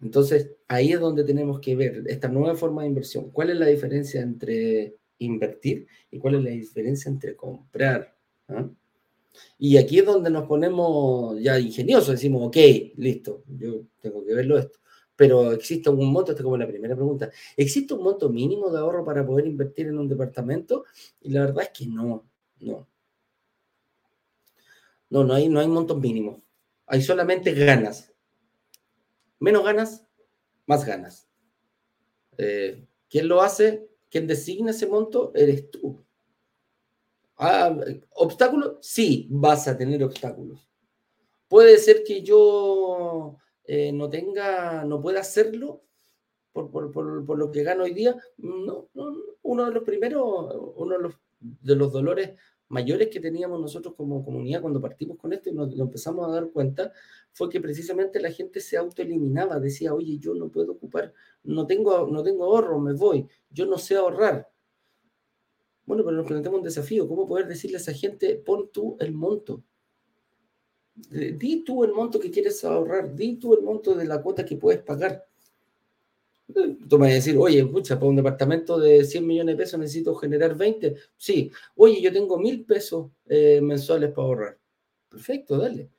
[0.00, 3.30] Entonces, ahí es donde tenemos que ver esta nueva forma de inversión.
[3.30, 8.16] ¿Cuál es la diferencia entre invertir y cuál es la diferencia entre comprar?
[8.48, 8.68] ¿Ah?
[9.58, 12.56] Y aquí es donde nos ponemos ya ingeniosos, decimos, ok,
[12.96, 14.78] listo, yo tengo que verlo esto.
[15.16, 18.78] Pero existe un monto, esta es como la primera pregunta, ¿existe un monto mínimo de
[18.78, 20.84] ahorro para poder invertir en un departamento?
[21.20, 22.24] Y la verdad es que no,
[22.60, 22.88] no.
[25.10, 26.40] No, no hay, no hay montos mínimos.
[26.86, 28.12] Hay solamente ganas.
[29.38, 30.06] Menos ganas,
[30.66, 31.28] más ganas.
[32.36, 33.88] Eh, ¿Quién lo hace?
[34.14, 35.32] ¿Quién designa ese monto?
[35.34, 36.00] Eres tú.
[37.36, 37.76] Ah,
[38.10, 38.76] ¿Obstáculos?
[38.80, 40.70] Sí, vas a tener obstáculos.
[41.48, 45.82] Puede ser que yo eh, no tenga, no pueda hacerlo
[46.52, 48.16] por, por, lo que gano hoy día.
[48.36, 50.22] No, no, uno de los primeros,
[50.76, 52.38] uno de los, de los dolores
[52.74, 56.50] mayores que teníamos nosotros como comunidad cuando partimos con esto y nos empezamos a dar
[56.50, 56.92] cuenta
[57.32, 61.12] fue que precisamente la gente se autoeliminaba, decía, oye, yo no puedo ocupar,
[61.44, 64.50] no tengo, no tengo ahorro, me voy, yo no sé ahorrar.
[65.86, 69.12] Bueno, pero nos planteamos un desafío, ¿cómo poder decirle a esa gente, pon tú el
[69.12, 69.62] monto?
[70.94, 74.56] Di tú el monto que quieres ahorrar, di tú el monto de la cuota que
[74.56, 75.24] puedes pagar.
[76.52, 79.80] Tú me vas a decir, oye, pucha, para un departamento de 100 millones de pesos
[79.80, 80.94] necesito generar 20.
[81.16, 84.58] Sí, oye, yo tengo mil pesos eh, mensuales para ahorrar.
[85.08, 85.90] Perfecto, dale.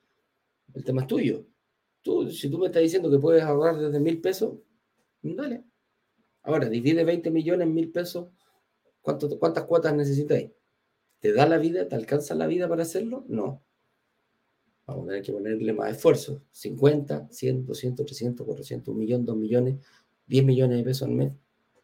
[0.73, 1.45] El tema es tuyo.
[2.01, 4.53] Tú, si tú me estás diciendo que puedes ahorrar desde mil pesos,
[5.21, 5.63] dale.
[6.43, 8.27] Ahora, divide 20 millones en mil pesos
[9.05, 10.49] ¿Cuántas cuotas necesitáis?
[11.19, 11.87] ¿Te da la vida?
[11.87, 13.23] ¿Te alcanza la vida para hacerlo?
[13.27, 13.61] No.
[14.87, 16.41] Vamos a tener que ponerle más esfuerzo.
[16.51, 19.75] 50, 100, 200, 300, 400, un millón, dos millones,
[20.27, 21.33] 10 millones de pesos al mes.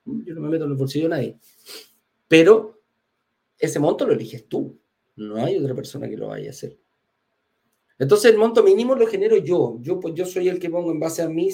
[0.05, 1.39] Mm, yo no me meto en el bolsillo de nadie.
[2.27, 2.81] Pero
[3.57, 4.77] ese monto lo eliges tú.
[5.15, 6.77] No hay otra persona que lo vaya a hacer.
[7.99, 9.77] Entonces el monto mínimo lo genero yo.
[9.81, 11.49] Yo, pues, yo soy el que pongo en base a mí.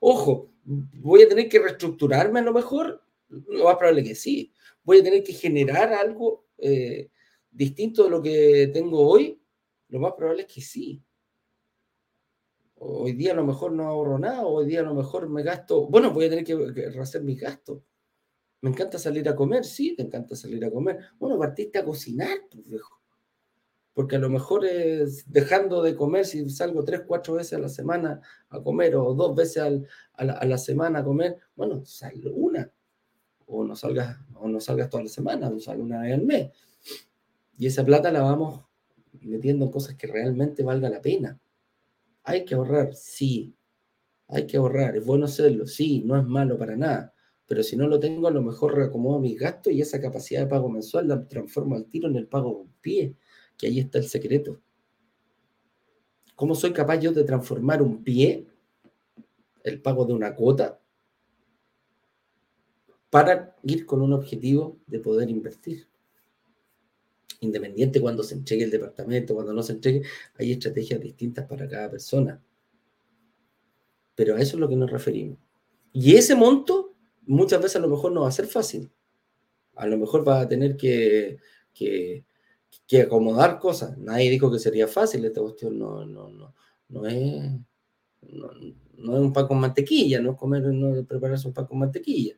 [0.00, 3.02] Ojo, voy a tener que reestructurarme a lo mejor.
[3.28, 4.52] Lo más probable que sí
[4.84, 7.08] voy a tener que generar algo eh,
[7.50, 9.40] distinto de lo que tengo hoy,
[9.88, 11.02] lo más probable es que sí.
[12.84, 15.86] Hoy día a lo mejor no ahorro nada, hoy día a lo mejor me gasto,
[15.86, 17.80] bueno, voy a tener que, hacer mis gastos.
[18.60, 20.98] Me encanta salir a comer, sí, te encanta salir a comer.
[21.20, 23.00] Bueno, partiste a cocinar, pues viejo.
[23.94, 27.68] Porque a lo mejor es dejando de comer, si salgo tres, cuatro veces a la
[27.68, 32.32] semana a comer o dos veces a, la, a, la, semana a comer, bueno, salgo
[32.32, 32.68] una
[33.46, 36.50] o no salgas, o no salgas toda la semana, o salgas una vez al mes.
[37.58, 38.64] Y esa plata la vamos
[39.20, 41.38] metiendo en cosas que realmente valga la pena.
[42.24, 43.54] Hay que ahorrar, sí.
[44.28, 47.14] Hay que ahorrar, es bueno hacerlo, sí, no es malo para nada.
[47.46, 50.46] Pero si no lo tengo, a lo mejor reacomodo mis gastos y esa capacidad de
[50.46, 53.16] pago mensual la transformo al tiro en el pago con pie,
[53.58, 54.60] que ahí está el secreto.
[56.34, 58.46] ¿Cómo soy capaz yo de transformar un pie,
[59.64, 60.80] el pago de una cuota,
[63.12, 65.86] para ir con un objetivo de poder invertir.
[67.42, 70.02] Independiente cuando se entregue el departamento, cuando no se entregue,
[70.38, 72.40] hay estrategias distintas para cada persona.
[74.14, 75.38] Pero a eso es lo que nos referimos.
[75.92, 76.94] Y ese monto
[77.26, 78.92] muchas veces a lo mejor no va a ser fácil.
[79.74, 81.38] A lo mejor va a tener que,
[81.74, 82.24] que,
[83.02, 83.98] acomodar cosas.
[83.98, 85.76] Nadie dijo que sería fácil esta cuestión.
[85.76, 86.54] No, no, no,
[86.90, 87.50] no es,
[88.22, 91.80] no, es un pan con mantequilla, no es comer, no es prepararse un pan con
[91.80, 92.36] mantequilla.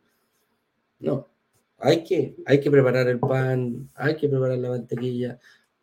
[1.01, 1.29] No,
[1.85, 5.39] hay que, hay que preparar el pan, hay que preparar la mantequilla,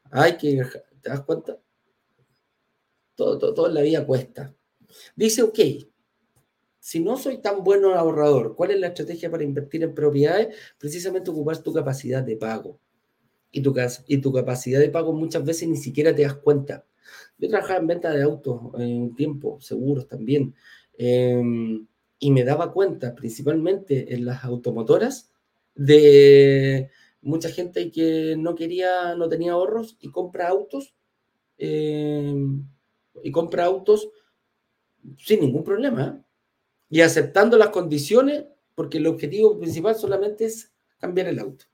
[0.10, 0.64] hay que,
[1.00, 1.60] ¿te das cuenta?
[3.14, 4.52] Todo, todo, todo en la vida cuesta.
[5.16, 5.60] Dice, ok,
[6.80, 10.56] si no soy tan bueno ahorrador, ¿cuál es la estrategia para invertir en propiedades?
[10.80, 12.80] Precisamente ocupar tu capacidad de pago.
[13.52, 13.76] Y tu,
[14.08, 16.84] y tu capacidad de pago muchas veces ni siquiera te das cuenta.
[17.38, 20.56] Yo trabajaba en venta de autos en un tiempo, seguros también.
[20.98, 21.86] Em,
[22.18, 25.31] y me daba cuenta, principalmente en las automotoras,
[25.76, 26.90] de
[27.22, 30.96] mucha gente que no quería, no tenía ahorros y compra autos,
[31.58, 32.36] eh,
[33.24, 34.10] y compra autos
[35.18, 36.24] sin ningún problema,
[36.90, 38.46] y aceptando las condiciones,
[38.76, 41.66] porque el objetivo principal solamente es cambiar el auto.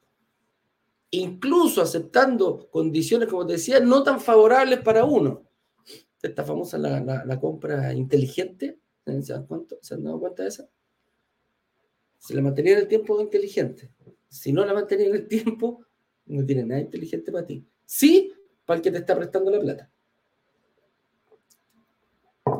[1.11, 5.43] Incluso aceptando condiciones, como te decía, no tan favorables para uno.
[6.21, 9.33] Esta famosa la, compra inteligente, ¿se ¿se
[9.93, 10.69] han dado cuenta de eso?
[12.18, 13.91] Si la mantenía en el tiempo, inteligente.
[14.30, 15.86] Si no la mantenía en el tiempo,
[16.26, 17.65] no tiene nada inteligente para ti.
[17.86, 18.34] Sí,
[18.65, 19.91] para el que te está prestando la plata.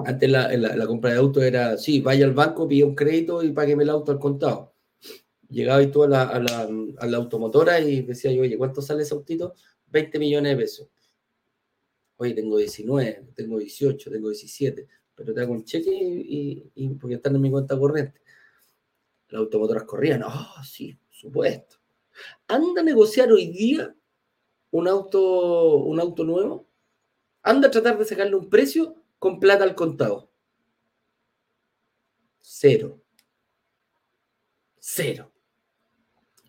[0.06, 3.84] Antes la, compra de auto era, sí, vaya al banco, pide un crédito y págueme
[3.84, 4.74] el auto al contado.
[5.50, 9.14] Llegaba y tú a la, a la, automotora y decía yo, oye, ¿cuánto sale ese
[9.14, 9.54] autito?
[9.88, 10.90] 20 millones de pesos.
[12.18, 17.16] Oye, tengo 19, tengo 18, tengo 17, pero te hago un cheque y, y porque
[17.16, 18.22] están en mi cuenta corriente.
[19.30, 21.78] Las automotoras corrían, ah, sí, supuesto.
[22.48, 23.96] Anda a negociar hoy día
[24.72, 26.68] un auto, un auto nuevo.
[27.42, 30.32] Anda a tratar de sacarle un precio con plata al contado.
[32.40, 33.02] Cero.
[34.80, 35.32] Cero.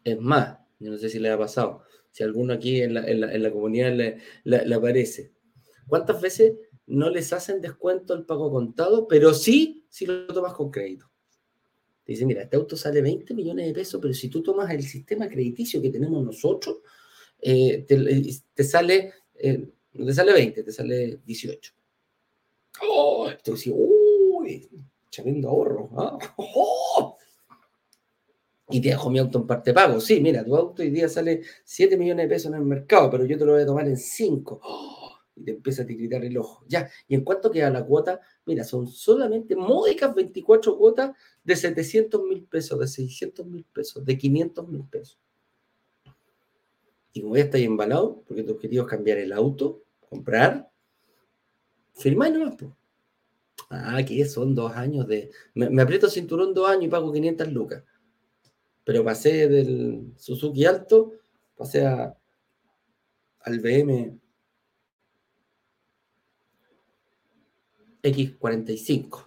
[0.05, 3.93] Es más, yo no sé si le ha pasado, si alguno aquí en la, comunidad
[3.93, 5.33] le, aparece.
[5.87, 6.55] ¿Cuántas veces
[6.87, 11.11] no les hacen descuento el pago contado, pero sí si lo tomas con crédito?
[12.13, 15.29] Dice, mira, este auto sale 20 millones de pesos, pero si tú tomas el sistema
[15.29, 16.79] crediticio que tenemos nosotros,
[17.41, 21.73] eh, te, sale, eh, te sale 20, te sale 18.
[22.83, 23.29] ¡Oh!
[23.29, 24.69] Esto dice, ¡uy!
[25.11, 25.91] Tremendo ahorro.
[25.97, 26.19] ¿ah?
[26.37, 27.17] ¡Oh!
[28.71, 30.01] Y te dejo mi auto en parte pago.
[30.01, 33.25] Sí, mira, tu auto hoy día sale 7 millones de pesos en el mercado, pero
[33.25, 34.61] yo te lo voy a tomar en 5.
[35.39, 36.65] Y te empieza a tiritar el ojo.
[36.69, 38.21] Ya, ¿y en cuánto queda la cuota?
[38.45, 44.19] Mira, son solamente módicas 24 cuotas de 700 mil pesos, de 600 mil pesos, de
[44.19, 45.19] 500 mil pesos.
[47.13, 50.71] Y como ya estáis embalado, porque tu objetivo es cambiar el auto, comprar,
[51.95, 52.57] firmáis nomás.
[52.59, 52.73] pues.
[53.71, 55.31] Ah, que son dos años de.
[55.55, 57.85] Me, aprieto cinturón dos años y pago 500 lucas.
[58.85, 61.13] Pero pasé del Suzuki Alto,
[61.57, 62.17] pasé a,
[63.41, 64.19] al BM
[68.15, 69.27] X45.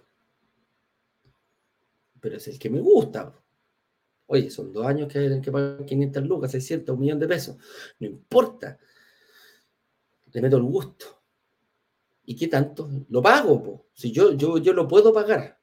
[2.19, 3.33] Pero es el que me gusta.
[4.27, 7.57] Oye, son dos años que hay que pagar 500 lucas, 600, un millón de pesos.
[7.99, 8.79] No importa.
[10.31, 11.21] Le meto el gusto.
[12.25, 12.89] ¿Y qué tanto?
[13.09, 15.59] Lo pago, Si yo, yo, yo lo puedo pagar.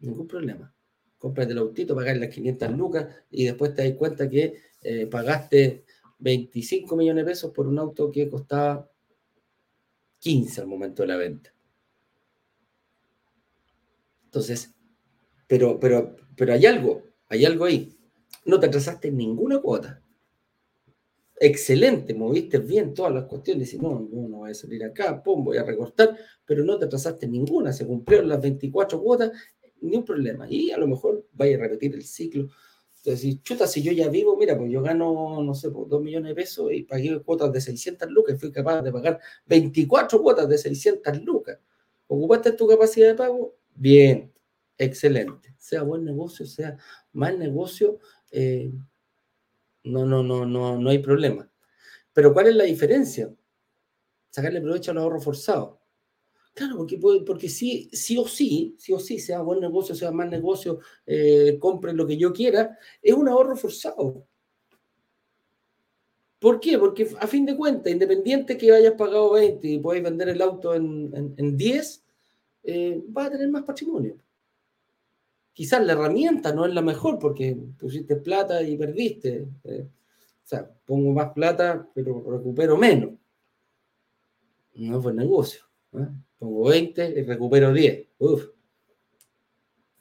[0.00, 0.74] Ningún problema.
[1.16, 5.84] Cómprate el autito, pagar las 500 lucas y después te das cuenta que eh, pagaste
[6.18, 8.90] 25 millones de pesos por un auto que costaba
[10.18, 11.54] 15 al momento de la venta.
[14.32, 14.74] Entonces,
[15.46, 17.94] pero, pero, pero hay algo, hay algo ahí.
[18.46, 20.02] No te atrasaste ninguna cuota.
[21.38, 23.74] Excelente, moviste bien todas las cuestiones.
[23.74, 26.16] Y no, no, no voy a salir acá, pum, voy a recortar,
[26.46, 27.74] pero no te atrasaste ninguna.
[27.74, 29.32] Se cumplieron las 24 cuotas,
[29.82, 30.46] ni un problema.
[30.48, 32.48] Y a lo mejor vaya a repetir el ciclo.
[33.04, 36.30] Entonces, chuta, si yo ya vivo, mira, pues yo gano, no sé, pues 2 millones
[36.30, 40.56] de pesos y pagué cuotas de 600 lucas, fui capaz de pagar 24 cuotas de
[40.56, 41.58] 600 lucas.
[42.06, 43.61] ¿Ocupaste tu capacidad de pago?
[43.74, 44.32] Bien,
[44.78, 45.54] excelente.
[45.58, 46.76] Sea buen negocio, sea
[47.12, 47.98] mal negocio,
[48.30, 48.72] eh,
[49.84, 51.50] no, no, no, no, no hay problema.
[52.12, 53.32] Pero ¿cuál es la diferencia?
[54.30, 55.80] Sacarle provecho al ahorro forzado.
[56.54, 60.30] Claro, porque, porque sí, sí o sí, sí o sí, sea buen negocio, sea mal
[60.30, 64.26] negocio, eh, compre lo que yo quiera, es un ahorro forzado.
[66.38, 66.76] ¿Por qué?
[66.76, 70.74] Porque a fin de cuentas, independiente que hayas pagado 20 y podáis vender el auto
[70.74, 72.04] en, en, 10,
[72.62, 74.16] eh, vas a tener más patrimonio
[75.52, 79.48] quizás la herramienta no es la mejor porque pusiste plata y perdiste.
[79.64, 83.10] Eh, o sea, pongo más plata, pero recupero menos.
[84.74, 85.62] No es buen negocio.
[85.92, 86.08] ¿eh?
[86.38, 88.08] Pongo 20 y recupero 10.
[88.18, 88.48] Uf.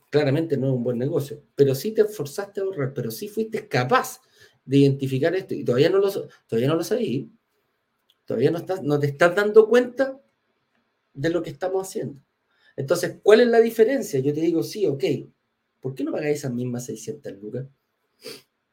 [0.09, 1.43] Claramente no es un buen negocio.
[1.55, 4.21] Pero sí te esforzaste a ahorrar, pero sí fuiste capaz
[4.65, 6.09] de identificar esto y todavía no lo,
[6.47, 7.31] todavía no lo sabí.
[8.25, 10.21] Todavía no te estás dando cuenta
[11.13, 12.21] de lo que estamos haciendo.
[12.75, 14.19] Entonces, ¿cuál es la diferencia?
[14.19, 15.03] Yo te digo, sí, ok,
[15.79, 17.65] ¿por qué no pagáis esas mismas 600 lucas?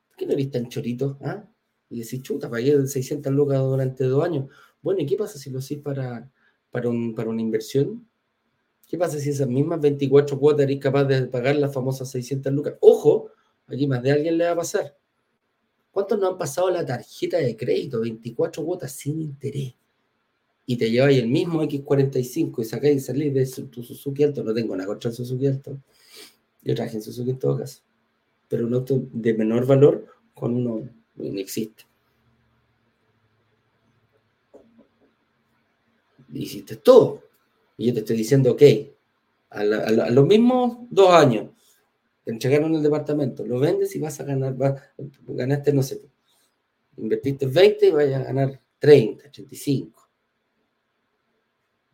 [0.08, 1.18] ¿Por qué no eres tan chorito?
[1.22, 1.48] ¿ah?
[1.90, 4.48] Y decís, chuta, pagué 600 lucas durante dos años.
[4.82, 6.30] Bueno, ¿y qué pasa si lo hacís para,
[6.70, 8.06] para, una inversión?
[8.86, 12.74] ¿Qué pasa si esas mismas 24 cuotas eres capaz de pagar las famosas 600 lucas?
[12.80, 13.30] Ojo,
[13.66, 14.96] aquí más de alguien le va a pasar.
[15.90, 18.00] ¿Cuántos no han pasado la tarjeta de crédito?
[18.00, 19.74] 24 cuotas sin interés.
[20.70, 24.44] Y te lleváis el mismo X45 y sacáis y salís de tu Suzuki Alto.
[24.44, 25.78] No tengo nada contra el Suzuki Alto.
[26.62, 27.80] Yo traje en Suzuki en todo caso.
[28.48, 31.84] Pero un auto de menor valor con uno no existe.
[36.34, 37.22] Hiciste todo.
[37.78, 38.62] Y yo te estoy diciendo, ok,
[39.48, 41.48] a, los mismos dos años,
[42.24, 44.54] te entregaron el departamento, lo vendes y vas a ganar,
[45.28, 46.02] ganaste, no sé,
[46.98, 49.97] invertiste 20 y vas a ganar 30, 35.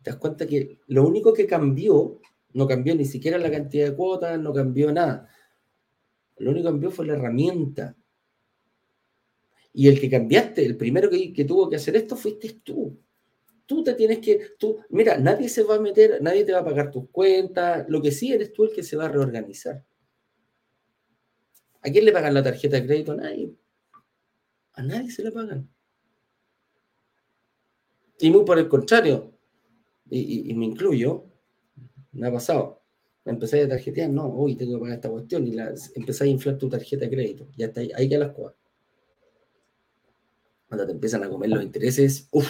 [0.05, 2.21] Te das cuenta que lo único que cambió,
[2.53, 5.27] no cambió ni siquiera la cantidad de cuotas, no cambió nada.
[6.37, 7.97] Lo único que cambió fue la herramienta.
[9.73, 12.95] Y el que cambiaste, el primero que, que tuvo que hacer esto fuiste tú.
[13.65, 16.65] Tú te tienes que, tú, mira, nadie se va a meter, nadie te va a
[16.65, 19.83] pagar tus cuentas, lo que sí eres tú el que se va a reorganizar.
[21.81, 23.13] ¿A quién le pagan la tarjeta de crédito?
[23.13, 23.55] A nadie.
[24.73, 25.67] A nadie se le pagan.
[28.19, 29.34] Y muy por el contrario,
[30.09, 31.25] y, me incluyo,
[32.11, 32.81] me ha pasado.
[33.25, 36.69] Empecé a tarjetear, no, hoy tengo que pagar esta cuestión, y la, a inflar tu
[36.69, 37.47] tarjeta de crédito.
[37.57, 38.55] Ya está ahí, ahí que las cosas.
[40.67, 42.47] Cuando te empiezan a comer los intereses, uff,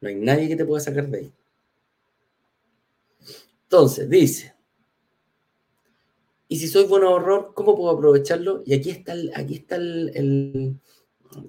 [0.00, 1.32] no hay nadie que te pueda sacar de ahí.
[3.64, 4.54] Entonces, dice,
[6.52, 8.62] y si soy buen ahorrador, ¿cómo puedo aprovecharlo?
[8.66, 10.78] Y aquí está el, aquí está el,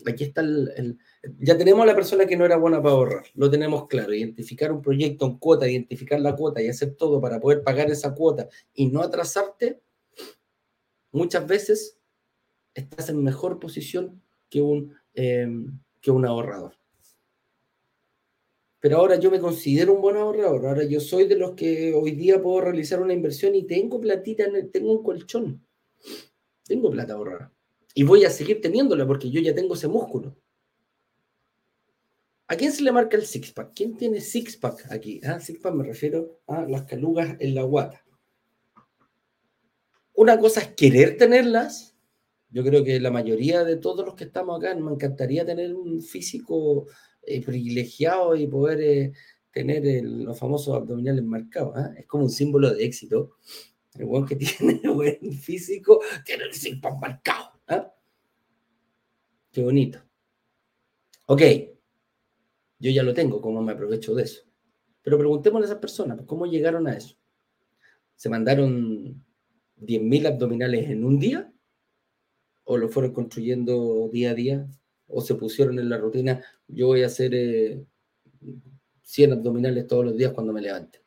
[0.05, 0.97] aquí está el,
[1.39, 4.71] ya tenemos a la persona que no era buena para ahorrar, lo tenemos claro, identificar
[4.71, 8.47] un proyecto en cuota, identificar la cuota y hacer todo para poder pagar esa cuota
[8.73, 9.81] y no atrasarte,
[11.11, 11.97] muchas veces
[12.73, 15.47] estás en mejor posición que un, eh,
[16.01, 16.75] que un ahorrador.
[18.83, 20.65] Pero ahora yo me considero un buen ahorrador.
[20.65, 24.43] Ahora yo soy de los que hoy día puedo realizar una inversión y tengo platita,
[24.73, 25.65] tengo un colchón.
[26.65, 27.52] Tengo plata ahorrada.
[27.93, 30.35] Y voy a seguir teniéndola porque yo ya tengo ese músculo.
[32.47, 33.71] ¿A quién se le marca el six-pack?
[33.73, 35.21] ¿Quién tiene six-pack aquí?
[35.23, 38.03] Ah, six-pack me refiero a las calugas en la guata.
[40.13, 41.95] Una cosa es querer tenerlas.
[42.49, 46.01] Yo creo que la mayoría de todos los que estamos acá me encantaría tener un
[46.01, 46.85] físico
[47.23, 49.13] eh, privilegiado y poder eh,
[49.51, 51.73] tener los famosos abdominales marcados.
[51.75, 51.93] ¿ah?
[51.97, 53.37] Es como un símbolo de éxito.
[53.95, 57.52] El buen que tiene buen físico tiene el símbolo marcado.
[57.67, 57.93] ¿Ah?
[59.51, 59.99] Qué bonito.
[61.27, 61.41] Ok,
[62.79, 64.41] yo ya lo tengo, ¿cómo me aprovecho de eso?
[65.01, 67.15] Pero preguntémosle a esas personas, pues, ¿cómo llegaron a eso?
[68.15, 69.23] ¿Se mandaron
[69.77, 71.53] 10.000 abdominales en un día?
[72.65, 74.67] ¿O lo fueron construyendo día a día?
[75.07, 77.31] ¿O se pusieron en la rutina, yo voy a hacer
[79.01, 81.01] 100 eh, abdominales todos los días cuando me levante.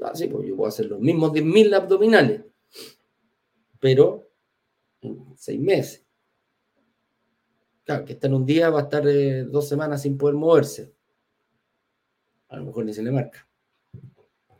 [0.00, 2.42] Ah, sí, pues yo puedo hacer los mismos 10.000 abdominales,
[3.78, 4.29] pero
[5.02, 6.04] en seis meses.
[7.84, 10.92] Claro, que está en un día va a estar eh, dos semanas sin poder moverse.
[12.48, 13.48] A lo mejor ni se le marca.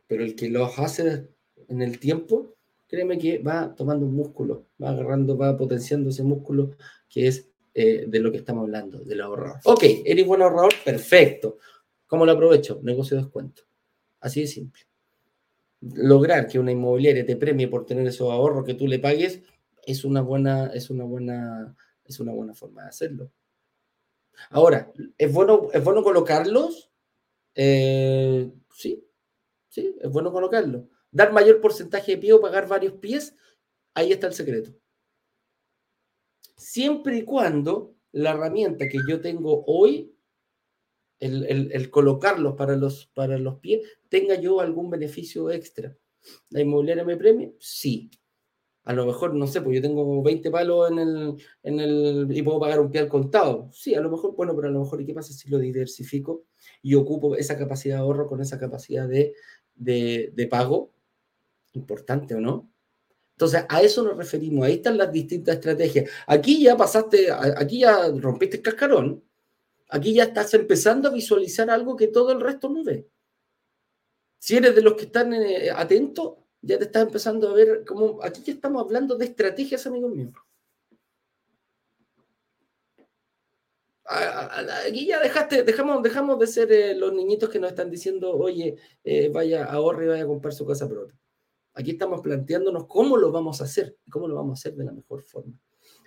[0.07, 1.29] Pero el que los hace
[1.69, 2.57] en el tiempo,
[2.89, 6.73] créeme que va tomando un músculo, va agarrando, va potenciando ese músculo
[7.09, 9.61] que es eh, de lo que estamos hablando, del ahorrador.
[9.65, 11.59] Ok, eres buen ahorrador, perfecto.
[12.07, 12.81] ¿Cómo lo aprovecho?
[12.83, 13.63] Negocio de descuento.
[14.19, 14.83] Así de simple.
[15.81, 19.43] Lograr que una inmobiliaria te premie por tener esos ahorros que tú le pagues
[19.91, 23.33] es una buena, es una buena, es una buena forma de hacerlo.
[24.51, 26.91] Ahora, ¿es bueno, ¿es bueno colocarlos?
[27.55, 29.07] Eh, sí,
[29.69, 30.85] sí, es bueno colocarlos.
[31.11, 33.37] Dar mayor porcentaje de pie o pagar varios pies,
[33.95, 34.73] ahí está el secreto
[36.61, 40.15] siempre y cuando la herramienta que yo tengo hoy,
[41.19, 45.97] el, colocarlos para los, para los pies, tenga yo algún beneficio extra.
[46.51, 47.51] ¿La inmobiliaria me premia?
[47.59, 48.11] Sí.
[48.91, 52.43] A lo mejor, no sé, pues yo tengo 20 palos en el, en el y
[52.43, 53.69] puedo pagar un pie al contado.
[53.73, 56.43] Sí, a lo mejor, bueno, pero a lo mejor, ¿y qué pasa si lo diversifico
[56.83, 59.35] y ocupo esa capacidad de ahorro con esa capacidad de,
[59.77, 60.91] de, de pago?
[61.75, 62.69] Importante o no.
[63.35, 64.67] Entonces, a eso nos referimos.
[64.67, 66.11] Ahí están las distintas estrategias.
[66.27, 69.23] Aquí ya pasaste, aquí ya rompiste el cascarón.
[69.89, 73.07] Aquí ya estás empezando a visualizar algo que todo el resto no ve.
[74.41, 78.23] Si eres de los que están eh, atentos, ya te estás empezando a ver cómo.
[78.23, 80.33] Aquí ya estamos hablando de estrategias, amigos míos.
[84.05, 88.77] Aquí ya dejaste, dejamos, dejamos de ser eh, los niñitos que nos están diciendo, oye,
[89.05, 91.15] eh, vaya, ahorre y vaya a comprar su casa pronto.
[91.75, 94.93] Aquí estamos planteándonos cómo lo vamos a hacer cómo lo vamos a hacer de la
[94.93, 95.55] mejor forma.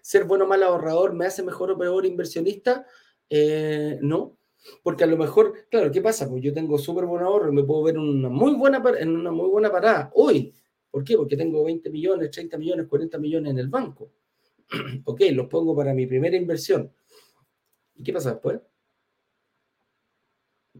[0.02, 2.86] ¿Ser bueno o mal ahorrador me hace mejor o peor inversionista?
[3.30, 4.38] Eh, no,
[4.82, 6.30] porque a lo mejor, claro, ¿qué pasa?
[6.30, 9.32] Pues yo tengo súper buen ahorro y me puedo ver una muy buena, en una
[9.32, 10.54] muy buena parada hoy.
[10.90, 11.16] ¿Por qué?
[11.18, 14.12] Porque tengo 20 millones, 30 millones, 40 millones en el banco.
[15.06, 16.92] ok, los pongo para mi primera inversión.
[17.96, 18.60] ¿Y qué pasa después?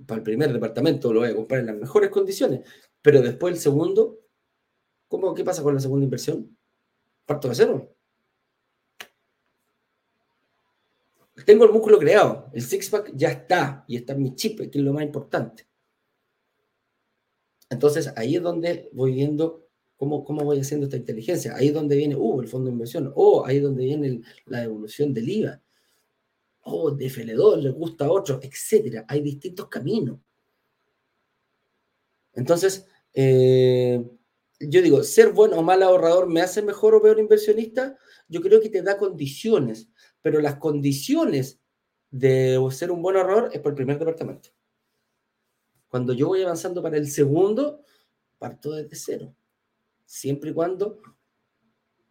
[0.06, 2.62] Para el primer departamento lo voy a comprar en las mejores condiciones,
[3.02, 4.24] pero después el segundo
[5.14, 6.58] ¿Cómo, ¿Qué pasa con la segunda inversión?
[7.28, 7.96] Parto de cero.
[11.46, 14.94] Tengo el músculo creado, el six-pack ya está y está mi chip, que es lo
[14.94, 15.68] más importante.
[17.70, 19.68] Entonces ahí es donde voy viendo
[19.98, 21.56] cómo, cómo voy haciendo esta inteligencia.
[21.56, 24.62] Ahí es donde viene, uh, el fondo de inversión, o ahí es donde viene la
[24.62, 25.62] devolución del IVA,
[26.64, 29.06] o de FL2 le gusta a otro, etcétera.
[29.08, 30.20] Hay distintos caminos.
[32.34, 34.04] Entonces, eh,
[34.60, 37.98] yo digo, ser bueno o mal ahorrador me hace mejor o peor inversionista.
[38.28, 39.90] Yo creo que te da condiciones,
[40.24, 41.60] pero las condiciones
[42.10, 44.50] de ser un buen ahorrador es por el primer departamento.
[45.90, 47.84] Cuando yo voy avanzando para el segundo,
[48.40, 49.36] parto desde cero.
[50.06, 51.00] Siempre y cuando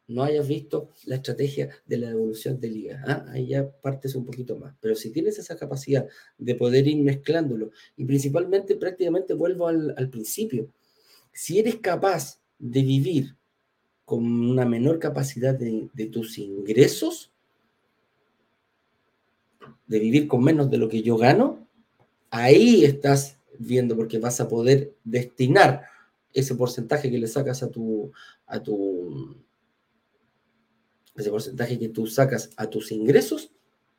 [0.09, 3.03] no hayas visto la estrategia de la devolución de liga.
[3.07, 3.25] ¿ah?
[3.31, 4.75] Ahí ya partes un poquito más.
[4.81, 6.07] Pero si tienes esa capacidad
[6.39, 10.71] de poder ir mezclándolo, y principalmente prácticamente vuelvo al, principio,
[11.33, 13.37] si eres capaz de vivir
[14.05, 17.32] con una menor capacidad de, de tus ingresos,
[19.87, 21.67] de vivir con menos de lo que yo gano,
[22.31, 25.83] ahí estás viendo porque vas a poder destinar
[26.33, 28.11] ese porcentaje que le sacas a tu,
[28.47, 29.37] a tu,
[31.17, 33.53] ese porcentaje que tú sacas a tus ingresos,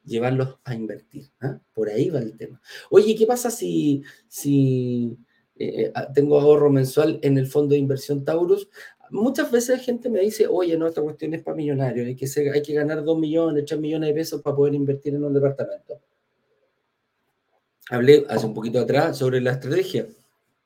[0.03, 1.29] llevarlos a invertir.
[1.41, 1.59] ¿ah?
[1.73, 2.61] Por ahí va el tema.
[2.89, 5.17] Oye, ¿qué pasa si, si
[5.55, 8.67] eh, ah, tengo ahorro mensual en el fondo de inversión Taurus?
[9.13, 12.61] Muchas veces gente me dice, oye, no, esta cuestión es para millonarios, hay que, hay
[12.61, 16.01] que ganar 2 millones, 3 millones de pesos para poder invertir en un departamento
[17.89, 20.07] hablé hace un poquito atrás sobre la estrategia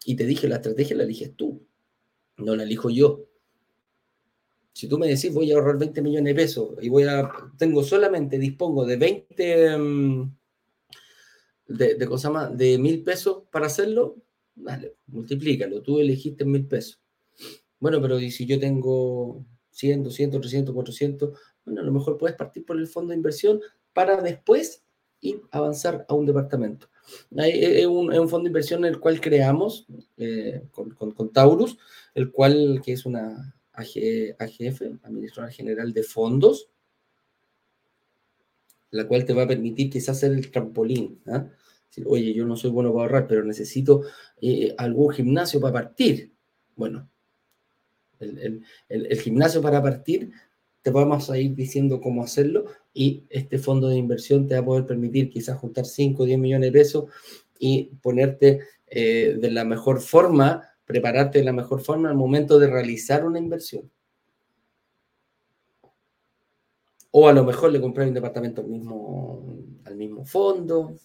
[0.05, 1.61] y te dije, la estrategia la eliges tú,
[2.37, 3.25] no la elijo yo.
[4.71, 7.83] Si tú me decís, voy a ahorrar 20 millones de pesos y voy a, tengo
[7.83, 10.37] solamente, dispongo de 20, mm,
[11.67, 14.17] de, de, cosa más, de mil pesos para hacerlo,
[14.55, 17.01] dale, multiplícalo, tú elegiste mil pesos.
[17.79, 22.65] Bueno, pero si yo tengo 100, 200, 300, 400, bueno, a lo mejor puedes partir
[22.65, 23.61] por el fondo de inversión
[23.93, 24.83] para después
[25.21, 26.89] ir avanzar a un departamento.
[27.35, 31.77] Es un, fondo de inversión el cual creamos eh, con, Taurus,
[32.13, 36.69] el cual que es una AGF, Administradora General de Fondos,
[38.91, 41.21] la cual te va a permitir quizás hacer el trampolín.
[41.27, 41.47] ¿ah?
[42.05, 44.03] Oye, yo no soy bueno para ahorrar, pero necesito
[44.41, 46.33] eh, algún gimnasio para partir.
[46.75, 47.09] Bueno,
[48.19, 50.31] el, gimnasio para partir
[50.81, 54.65] te vamos a ir diciendo cómo hacerlo y este fondo de inversión te va a
[54.65, 57.05] poder permitir quizás juntar 5 o 10 millones de pesos
[57.59, 62.67] y ponerte eh, de la mejor forma, prepararte de la mejor forma al momento de
[62.67, 63.91] realizar una inversión.
[67.11, 70.95] O a lo mejor le comprar un departamento al mismo, al mismo fondo,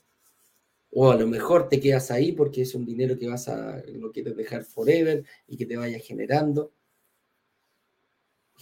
[0.94, 4.12] o a lo mejor te quedas ahí porque es un dinero que vas a, lo
[4.12, 6.72] quieres dejar forever y que te vaya generando.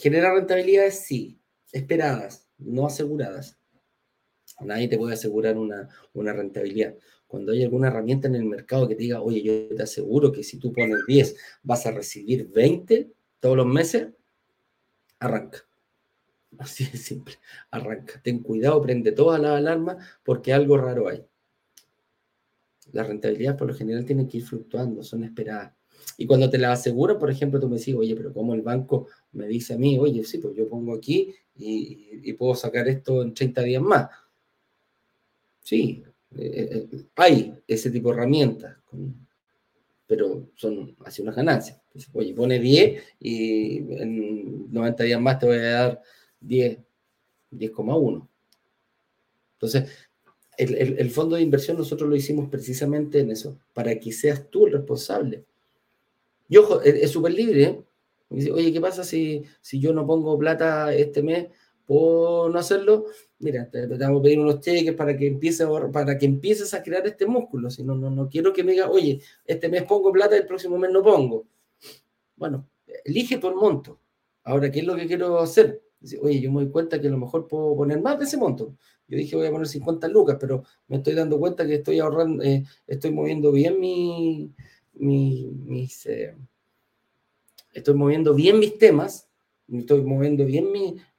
[0.01, 1.39] Generar rentabilidades, sí,
[1.73, 3.59] esperadas, no aseguradas.
[4.59, 6.95] Nadie te puede asegurar una, rentabilidad.
[7.27, 10.43] Cuando hay alguna herramienta en el mercado que te diga, oye, yo te aseguro que
[10.43, 14.09] si tú pones 10 vas a recibir 20 todos los meses,
[15.19, 15.67] arranca.
[16.57, 17.35] Así de simple,
[17.71, 18.23] arranca.
[18.23, 21.27] Ten cuidado, prende todas las alarmas porque algo raro hay.
[22.93, 25.75] Las rentabilidades por lo general tienen que ir fluctuando, son esperadas.
[26.17, 29.09] Y cuando te la aseguro, por ejemplo, tú me dices, oye, pero ¿cómo el banco
[29.33, 33.35] me dice a mí, oye, sí, pues yo pongo aquí y, puedo sacar esto en
[33.35, 34.09] 30 días más?
[35.63, 36.03] Sí,
[36.37, 38.77] eh, eh, hay ese tipo de herramientas,
[40.07, 41.81] pero son así unas ganancias.
[42.13, 46.03] oye, pone 10 y en 90 días más te voy a dar
[46.41, 46.79] 10,
[47.53, 48.29] 10,1.
[49.55, 49.91] Entonces,
[50.57, 54.67] el, el, fondo de inversión nosotros lo hicimos precisamente en eso, para que seas tú
[54.67, 55.45] el responsable.
[56.49, 57.63] Y ojo, es súper libre.
[57.63, 57.85] ¿eh?
[58.31, 61.49] Dice, oye, ¿qué pasa si, si yo no pongo plata este mes
[61.87, 63.07] por no hacerlo?
[63.39, 67.07] Mira, te, vamos a pedir unos cheques para que, empiece para que empieces a crear
[67.07, 67.71] este músculo.
[67.71, 70.79] Si no, no, no quiero que me diga, oye, este mes pongo plata, el próximo
[70.79, 71.47] mes no pongo.
[72.37, 72.69] Bueno,
[73.05, 74.01] elige por monto.
[74.45, 75.83] Ahora, ¿qué es lo que quiero hacer?
[76.01, 78.37] Dice, oye, yo me doy cuenta que a lo mejor puedo poner más de ese
[78.39, 78.77] monto.
[79.07, 82.43] Yo dije voy a poner 50 lucas, pero me estoy dando cuenta que estoy ahorrando,
[82.45, 84.55] eh, estoy moviendo bien mi,
[84.95, 86.37] mis, eh,
[87.73, 89.29] estoy moviendo bien mis temas,
[89.69, 90.67] estoy moviendo bien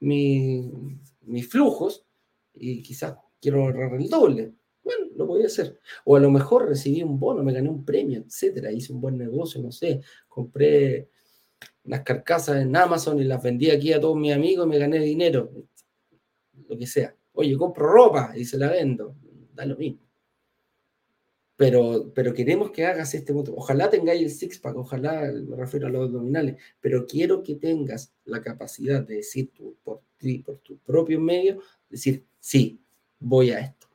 [0.00, 2.06] mis flujos
[2.54, 4.52] y quizás quiero ahorrar el doble.
[4.84, 5.78] Bueno, lo voy a hacer.
[6.04, 8.72] O a lo mejor recibí un bono, me gané un premio, etcétera.
[8.72, 10.00] Hice un buen negocio, no sé.
[10.28, 11.08] Compré
[11.84, 14.98] unas carcasas en Amazon y las vendí aquí a todos mis amigos y me gané
[14.98, 15.50] dinero.
[16.68, 17.14] Lo que sea.
[17.34, 19.14] Oye, compro ropa y se la vendo.
[19.54, 20.11] Da lo mismo
[21.62, 23.54] pero, pero queremos que hagas este motor.
[23.56, 28.42] Ojalá tengáis el six-pack, ojalá, me refiero a los abdominales, pero quiero que tengas la
[28.42, 29.52] capacidad de decir
[29.84, 32.80] por ti, por tu propio medio, decir, sí,
[33.20, 33.86] voy a esto.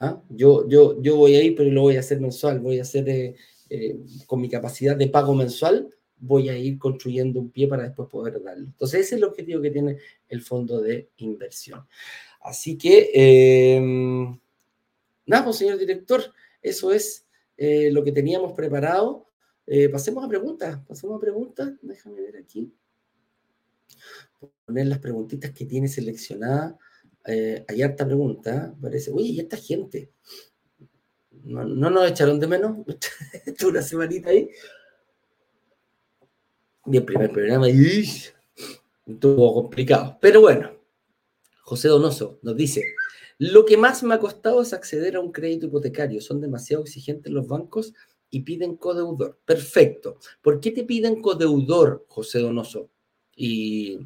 [0.00, 0.20] ¿ah?
[0.28, 3.08] Yo, yo, yo voy a ir, pero lo voy a hacer mensual, voy a hacer
[3.08, 3.36] eh,
[3.70, 3.96] eh,
[4.26, 5.88] con mi capacidad de pago mensual,
[6.18, 8.64] voy a ir construyendo un pie para después poder darlo.
[8.64, 9.98] Entonces, ese es el objetivo que tiene
[10.28, 11.86] el fondo de inversión.
[12.40, 14.36] Así que, em,
[15.26, 16.24] nada, pues, señor director,
[16.64, 19.28] eso es eh, lo que teníamos preparado.
[19.92, 21.72] pasemos a preguntas, pasemos a preguntas.
[21.82, 22.74] Déjame ver aquí
[24.64, 26.74] poner las preguntitas que tiene seleccionadas.
[27.26, 30.10] Eh, hay harta pregunta, parece, uy, ¿y esta gente?
[31.44, 32.78] ¿No, nos echaron de menos?
[33.66, 34.50] una semanita ahí.
[36.86, 40.18] Y el primer programa, estuvo complicado.
[40.20, 40.70] Pero bueno,
[41.62, 42.84] José Donoso nos dice,
[43.38, 46.20] lo que más me ha costado es acceder a un crédito hipotecario.
[46.20, 47.92] Son demasiado exigentes los bancos
[48.30, 49.40] y piden codeudor.
[49.44, 50.18] Perfecto.
[50.42, 52.90] ¿Por qué te piden codeudor, José Donoso?
[53.36, 53.98] Y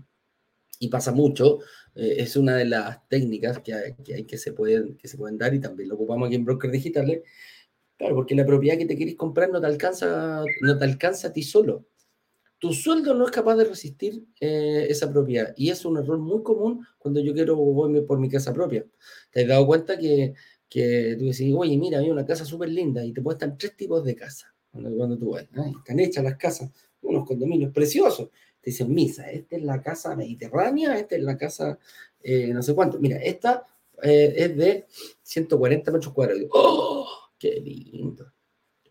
[0.91, 1.59] pasa mucho,
[1.95, 4.97] eh, es una de las técnicas que hay, que, se pueden,
[5.33, 7.23] dar y también lo ocupamos aquí en Brokers Digitales.
[7.97, 11.33] Claro, porque la propiedad que te quieres comprar no te alcanza, no te alcanza a
[11.33, 11.87] ti solo.
[12.59, 16.43] Tu sueldo no es capaz de resistir eh, esa propiedad y es un error muy
[16.43, 18.85] común cuando yo quiero voy por mi casa propia.
[19.31, 20.35] ¿Te has dado cuenta que,
[20.69, 24.05] que tú decís, oye, mira, hay una casa súper linda y te estar tres tipos
[24.05, 25.45] de casas cuando, cuando tú vas?
[25.45, 26.71] Están hechas las casas,
[27.03, 28.29] unos condominios preciosos
[28.61, 31.79] te dicen, misa, esta es la casa mediterránea, esta es la casa
[32.23, 32.99] eh, no sé cuánto.
[32.99, 33.67] Mira, esta
[34.03, 34.87] eh, es de
[35.23, 36.45] 140 metros cuadrados.
[36.51, 37.07] ¡Oh!
[37.39, 38.33] ¡Qué lindo!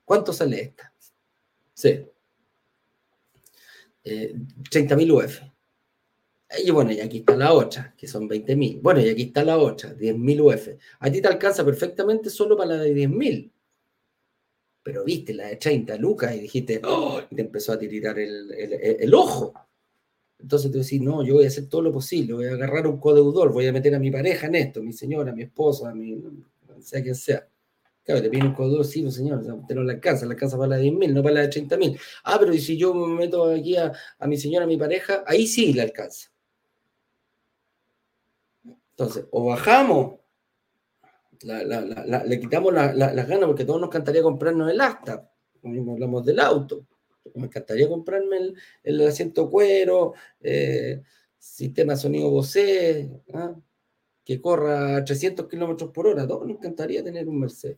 [0.05, 0.93] ¿Cuánto sale esta?
[1.73, 2.05] Sí.
[4.09, 4.35] Eh,
[4.69, 5.41] 30.000 UF.
[6.63, 8.81] Y bueno, y aquí está la otra, que son 20.000.
[8.81, 10.69] Bueno, y aquí está la otra, 10.000 UF.
[10.99, 13.51] A ti te alcanza perfectamente solo para la de 10.000
[14.87, 17.19] pero viste la de 30 lucas y dijiste, ¡oh!
[17.29, 19.53] y te empezó a tirar el, ojo.
[20.39, 22.97] Entonces tú decís, no, yo voy a hacer todo lo posible, voy a agarrar un
[22.97, 26.23] codeudor, voy a meter a mi pareja en esto, mi señora, mi esposa, mi,
[26.79, 27.45] sea quien sea.
[28.07, 30.77] Claro, te pide un codeudor, sí, no señor, no la alcanza, la alcanza para la
[30.77, 31.99] de 10.000, no para la de 30.000.
[32.23, 35.23] Ah, pero ¿y si yo me meto aquí a, a mi señora, a mi pareja?
[35.27, 36.31] Ahí sí la alcanza.
[38.91, 40.15] Entonces, o bajamos
[41.43, 45.29] le quitamos las ganas porque todos nos encantaría comprarnos el asta,
[45.61, 46.85] como hablamos del auto.
[47.35, 48.53] Me encantaría comprarme
[48.83, 51.03] el, asiento cuero, eh,
[51.37, 53.53] sistema sonido Bose, ¿ah?
[54.23, 56.25] que corra a 300 kilómetros por hora.
[56.25, 57.77] Todos nos encantaría tener un Mercedes.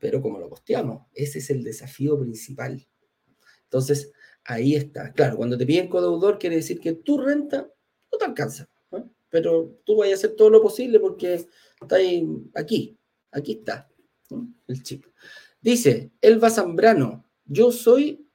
[0.00, 2.84] Pero como lo costeamos, ese es el desafío principal.
[3.64, 5.12] Entonces, ahí está.
[5.12, 7.70] Claro, cuando te piden codeudor, quiere decir que tu renta
[8.10, 8.68] no te alcanza.
[9.28, 11.46] Pero tú vas a hacer todo lo posible porque
[11.80, 12.98] Está ahí, aquí,
[13.32, 13.88] aquí está
[14.68, 15.06] el chip.
[15.60, 18.28] Dice, Elba Zambrano, yo soy,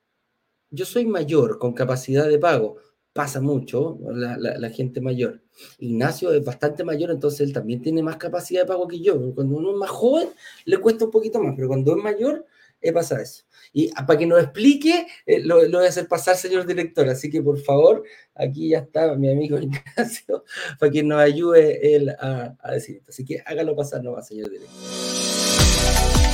[0.69, 2.77] yo soy mayor con capacidad de pago.
[3.15, 5.41] Pasa mucho la, gente mayor.
[5.79, 9.33] Ignacio es bastante mayor, entonces él también tiene más capacidad de pago que yo.
[9.33, 10.27] Cuando uno es más joven,
[10.65, 12.45] le cuesta un poquito más, pero cuando es mayor,
[12.81, 13.45] eh, pasa eso.
[13.71, 17.07] Y ah, para que nos explique, eh, lo, voy a hacer pasar, señor director.
[17.07, 18.03] Así que, por favor,
[18.35, 20.43] aquí ya está mi amigo Ignacio,
[20.77, 23.11] para que nos ayude él a, decir esto.
[23.11, 26.24] Así que hágalo pasar nomás, señor director.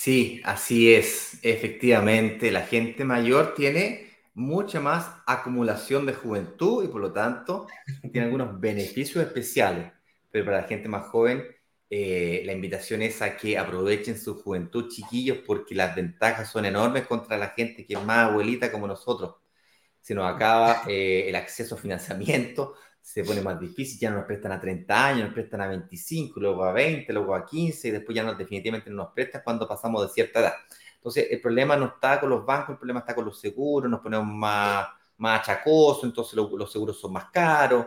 [0.00, 1.38] Sí, así es.
[1.42, 7.66] Efectivamente, la gente mayor tiene mucha más acumulación de juventud y por lo tanto
[8.12, 9.92] tiene algunos beneficios especiales.
[10.30, 11.44] Pero para la gente más joven,
[11.90, 17.06] eh, la invitación es a que aprovechen su juventud, chiquillos, porque las ventajas son enormes
[17.06, 19.34] contra la gente que es más abuelita como nosotros.
[20.00, 24.26] Se nos acaba eh, el acceso a financiamiento, se pone más difícil, ya no nos
[24.26, 27.90] prestan a 30 años, nos prestan a 25, luego a 20, luego a 15 y
[27.90, 30.54] después ya no, definitivamente no nos prestan cuando pasamos de cierta edad.
[30.96, 34.00] Entonces, el problema no está con los bancos, el problema está con los seguros, nos
[34.00, 37.86] ponemos más, más achacosos, entonces los seguros son más caros,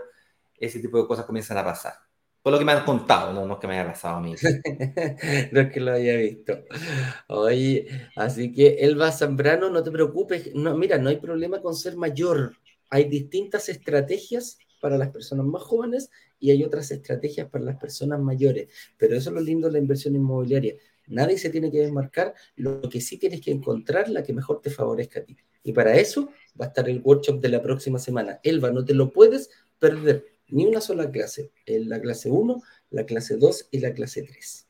[0.57, 1.93] ese tipo de cosas comienzan a pasar.
[2.41, 4.33] Por lo que me han contado, no, no es que me haya pasado a mí.
[5.51, 6.57] no es que lo haya visto.
[7.27, 10.49] Oye, así que Elba Zambrano, no te preocupes.
[10.55, 12.57] No, mira, no hay problema con ser mayor.
[12.89, 16.09] Hay distintas estrategias para las personas más jóvenes
[16.39, 18.67] y hay otras estrategias para las personas mayores.
[18.97, 20.75] Pero eso es lo lindo de la inversión inmobiliaria.
[21.07, 24.69] Nadie se tiene que desmarcar, lo que sí tienes que encontrar la que mejor te
[24.69, 25.37] favorezca a ti.
[25.63, 26.29] Y para eso
[26.59, 28.39] va a estar el workshop de la próxima semana.
[28.43, 31.51] Elba, no te lo puedes perder, ni una sola clase.
[31.65, 34.67] La clase 1, la clase 2 y la clase 3.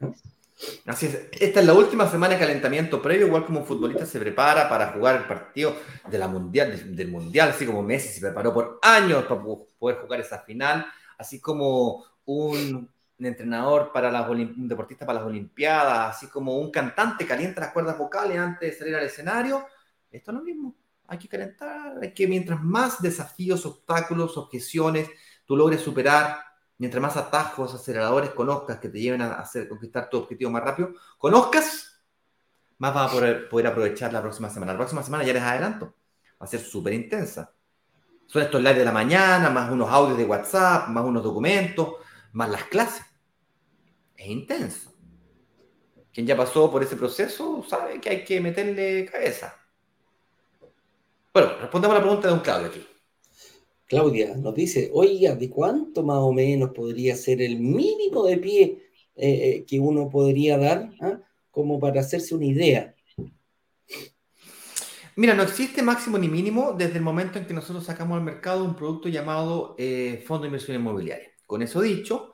[0.85, 1.27] Así es.
[1.39, 4.93] Esta es la última semana de calentamiento previo, igual como un futbolista se prepara para
[4.93, 5.75] jugar el partido
[6.09, 9.41] de la mundial, del mundial, así como Messi se preparó por años para
[9.79, 10.85] poder jugar esa final,
[11.17, 12.89] así como un
[13.19, 17.97] entrenador para las un deportista para las Olimpiadas, así como un cantante calienta las cuerdas
[17.97, 19.65] vocales antes de salir al escenario.
[20.11, 20.75] Esto es lo mismo.
[21.07, 25.09] hay que calentar, hay que mientras más desafíos, obstáculos, objeciones
[25.45, 26.39] tú logres superar,
[26.81, 30.95] mientras más atajos, aceleradores conozcas que te lleven a hacer conquistar tu objetivo más rápido,
[31.19, 32.01] conozcas,
[32.79, 34.71] más vas a poder, poder aprovechar la próxima semana.
[34.71, 35.93] La próxima semana ya les adelanto,
[36.41, 37.53] va a ser súper intensa.
[38.25, 41.97] Son estos lives de la mañana, más unos audios de WhatsApp, más unos documentos,
[42.31, 43.05] más las clases.
[44.15, 44.91] Es intenso.
[46.11, 49.55] Quien ya pasó por ese proceso sabe que hay que meterle cabeza.
[51.31, 52.87] Bueno, respondemos a la pregunta de un Claudio aquí.
[53.91, 58.61] Claudia nos dice, oiga, ¿de cuánto más o menos podría ser el mínimo de pie
[59.17, 61.19] eh, eh, que uno podría dar ah,
[61.51, 62.95] como para hacerse una idea?
[65.17, 68.63] Mira, no existe máximo ni mínimo desde el momento en que nosotros sacamos al mercado
[68.63, 71.27] un producto llamado eh, Fondo de Inversión Inmobiliaria.
[71.45, 72.33] Con eso dicho,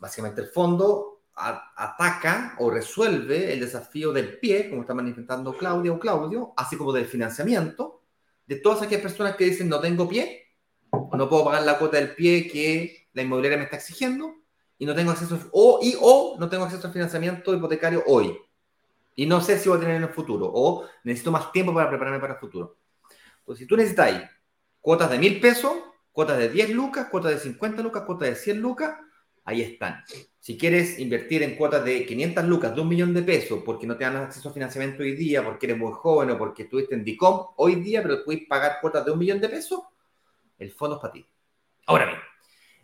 [0.00, 6.00] básicamente el fondo ataca o resuelve el desafío del pie, como está manifestando Claudia o
[6.00, 8.03] Claudio, así como del financiamiento,
[8.46, 10.48] de todas aquellas personas que dicen no tengo pie,
[10.90, 14.34] o no puedo pagar la cuota del pie que la inmobiliaria me está exigiendo,
[14.78, 18.36] y no tengo acceso, o, y, o no tengo acceso al financiamiento hipotecario hoy,
[19.16, 21.88] y no sé si voy a tener en el futuro, o necesito más tiempo para
[21.88, 22.78] prepararme para el futuro.
[23.38, 24.30] Entonces, si tú necesitas
[24.80, 25.72] cuotas de mil pesos,
[26.12, 28.98] cuotas de 10 lucas, cuotas de 50 lucas, cuotas de 100 lucas,
[29.44, 30.02] ahí están.
[30.40, 33.96] Si quieres invertir en cuotas de 500 lucas, de un millón de pesos, porque no
[33.96, 37.04] te dan acceso a financiamiento hoy día, porque eres muy joven o porque estuviste en
[37.04, 39.80] DICOM hoy día, pero puedes pagar cuotas de un millón de pesos,
[40.58, 41.26] el fondo es para ti.
[41.86, 42.18] Ahora bien,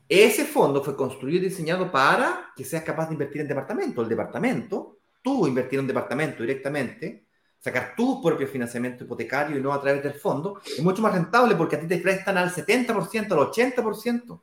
[0.08, 4.02] ese fondo fue construido y diseñado para que seas capaz de invertir en departamento.
[4.02, 7.26] El departamento, tú invertir en departamento directamente,
[7.58, 11.54] sacar tu propio financiamiento hipotecario y no a través del fondo, es mucho más rentable
[11.54, 14.40] porque a ti te prestan al 70%, al 80%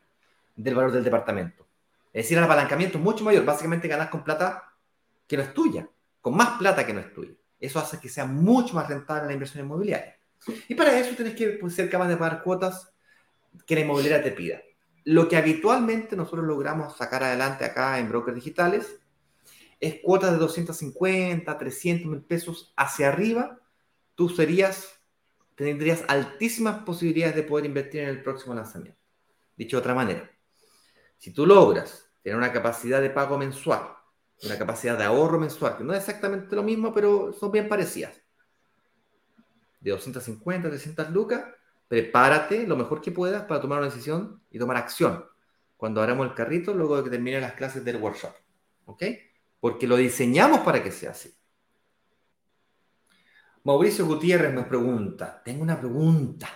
[0.56, 1.67] del valor del departamento.
[2.18, 3.46] Es decir, el apalancamiento es mucho mayor.
[3.46, 4.74] Básicamente ganas con plata
[5.28, 5.88] que no es tuya,
[6.20, 7.34] con más plata que no es tuya.
[7.60, 10.18] Eso hace que sea mucho más rentable la inversión inmobiliaria.
[10.68, 12.92] Y para eso tienes que pues, ser capaz de pagar cuotas
[13.68, 14.60] que la inmobiliaria te pida.
[15.04, 18.98] Lo que habitualmente nosotros logramos sacar adelante acá en brokers digitales
[19.80, 23.60] es cuotas de 250, 300 mil pesos hacia arriba.
[24.16, 24.90] Tú serías,
[25.54, 29.00] tendrías altísimas posibilidades de poder invertir en el próximo lanzamiento.
[29.56, 30.32] Dicho de otra manera,
[31.20, 33.88] si tú logras tener una capacidad de pago mensual,
[34.44, 38.22] una capacidad de ahorro mensual, que no es exactamente lo mismo, pero son bien parecidas.
[39.80, 41.46] De 250, 300 lucas,
[41.88, 45.24] prepárate lo mejor que puedas para tomar una decisión y tomar acción
[45.78, 48.34] cuando abramos el carrito luego de que terminen las clases del workshop.
[48.88, 49.04] ¿Ok?
[49.62, 51.34] Porque lo diseñamos para que sea así.
[53.64, 56.50] Mauricio Gutiérrez me pregunta, tengo una pregunta.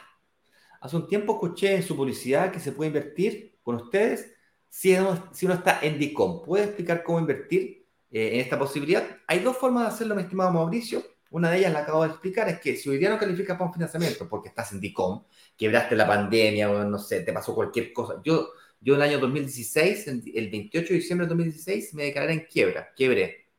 [0.81, 4.35] Hace un tiempo escuché en su publicidad que se puede invertir con ustedes
[4.71, 9.03] si uno, si uno está en DICOM, ¿puede explicar cómo invertir eh, en esta posibilidad?
[9.27, 11.03] Hay dos formas de hacerlo, mi estimado Mauricio.
[11.29, 13.67] Una de ellas la acabo de explicar, es que si hoy día no calificas para
[13.67, 15.23] un financiamiento porque estás en DICOM,
[15.57, 18.21] quebraste la pandemia o no sé, te pasó cualquier cosa.
[18.23, 18.47] Yo,
[18.79, 22.93] yo en el año 2016, el 28 de diciembre de 2016, me declaré en quiebra,
[22.95, 23.49] quiebré.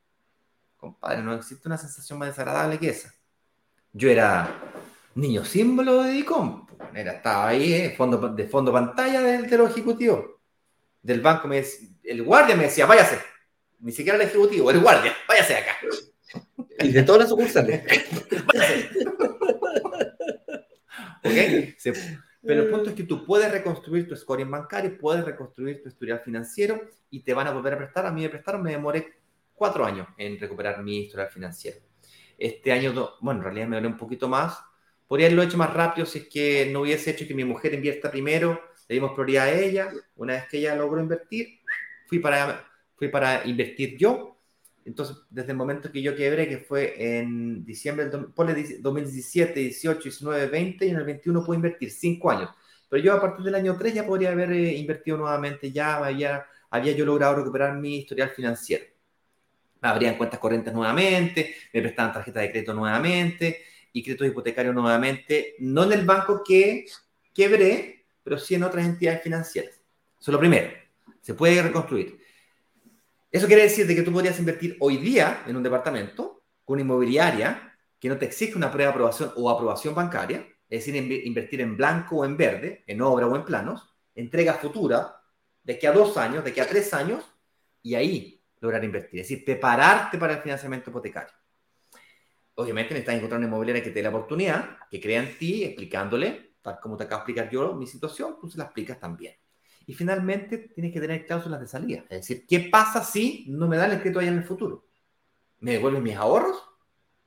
[0.77, 3.13] Compadre, no existe una sensación más desagradable que esa.
[3.91, 4.49] Yo era
[5.13, 6.65] niño símbolo de DICOM.
[6.95, 10.32] Era, estaba ahí, eh, fondo, de fondo pantalla del, de los ejecutivos
[11.03, 11.63] del banco, me
[12.03, 13.19] el guardia me decía, váyase.
[13.79, 15.77] Ni siquiera el ejecutivo, el guardia, váyase acá.
[16.79, 17.83] Y de todas las sucursales.
[21.23, 21.93] váyase.
[22.45, 26.21] Pero el punto es que tú puedes reconstruir tu scoring bancario, puedes reconstruir tu historial
[26.21, 28.05] financiero y te van a volver a prestar.
[28.05, 29.21] A mí me prestaron, me demoré
[29.53, 31.79] cuatro años en recuperar mi historial financiero.
[32.37, 34.59] Este año, bueno, en realidad me demoré un poquito más.
[35.07, 38.11] Podría haberlo hecho más rápido si es que no hubiese hecho que mi mujer invierta
[38.11, 38.59] primero
[38.93, 39.91] le dimos prioridad a ella.
[40.15, 41.59] Una vez que ella logró invertir,
[42.05, 42.63] fui para,
[42.95, 44.37] fui para invertir yo.
[44.85, 48.31] Entonces, desde el momento que yo quebré, que fue en diciembre del
[48.81, 52.49] 2017, 18, 19, 20, y en el 21 pude invertir cinco años.
[52.87, 56.45] Pero yo a partir del año 3 ya podría haber eh, invertido nuevamente, ya había,
[56.69, 58.85] había yo logrado recuperar mi historial financiero.
[59.81, 65.55] Me abrían cuentas corrientes nuevamente, me prestaban tarjetas de crédito nuevamente y créditos hipotecarios nuevamente,
[65.59, 66.85] no en el banco que
[67.33, 69.75] quebré, pero sí en otras entidades financieras.
[69.75, 70.71] Eso es lo primero.
[71.21, 72.19] Se puede reconstruir.
[73.31, 76.81] Eso quiere decir de que tú podrías invertir hoy día en un departamento con una
[76.81, 80.95] inmobiliaria que no te exige una prueba de aprobación o aprobación bancaria, es decir,
[81.25, 85.19] invertir en blanco o en verde, en obra o en planos, entrega futura,
[85.63, 87.23] de que a dos años, de que a tres años,
[87.81, 89.21] y ahí lograr invertir.
[89.21, 91.33] Es decir, prepararte para el financiamiento hipotecario.
[92.55, 96.52] Obviamente necesitas encontrar una inmobiliaria que te dé la oportunidad, que crea en ti, explicándole
[96.63, 99.35] tal como te acabo de explicar yo mi situación, tú se la explicas también.
[99.85, 102.05] Y finalmente tienes que tener cláusulas de salida.
[102.09, 104.87] Es decir, ¿qué pasa si no me dan el crédito allá en el futuro?
[105.59, 106.57] ¿Me devuelven mis ahorros?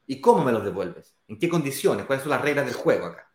[0.06, 1.14] ¿Y cómo me los devuelves?
[1.28, 2.06] ¿En qué condiciones?
[2.06, 3.30] ¿Cuáles son las reglas del juego acá?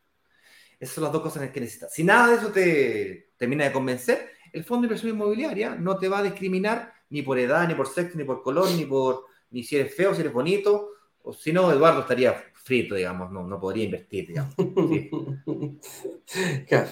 [0.80, 1.94] Esas son las dos cosas que necesitas.
[1.94, 6.10] Si nada de eso te termina de convencer, el fondo de inversión inmobiliaria no te
[6.10, 9.64] va a discriminar ni por edad, ni por sexo, ni por color, ni por ni
[9.64, 10.90] si eres feo, si eres bonito,
[11.22, 14.56] o si no, Eduardo estaría frito, digamos, no, no podría invertir, digamos.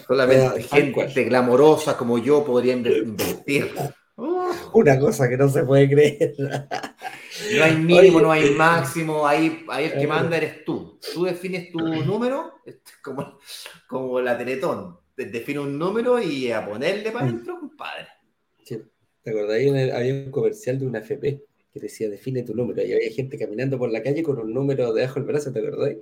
[0.07, 3.71] Solamente gente glamorosa como yo podría invertir.
[4.73, 6.35] Una cosa que no se puede creer.
[7.55, 10.99] No hay mínimo, no hay máximo, ahí, ahí el que manda eres tú.
[11.13, 12.55] Tú defines tu número,
[13.01, 13.39] como,
[13.87, 14.99] como la Teletón.
[15.15, 18.07] Define un número y a ponerle para adentro, compadre.
[18.65, 19.57] ¿Te acordás?
[19.57, 21.48] Había un comercial de una FP
[21.79, 24.93] que decía define tu número y había gente caminando por la calle con un número
[24.93, 25.95] debajo del brazo, ¿te acordás?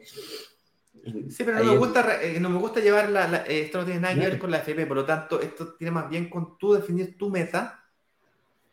[1.30, 4.02] Sí, pero no me, gusta, eh, no me gusta llevar la, eh, esto no tiene
[4.02, 6.74] nada que ver con la FP, por lo tanto, esto tiene más bien con tú
[6.74, 7.86] definir tu meta,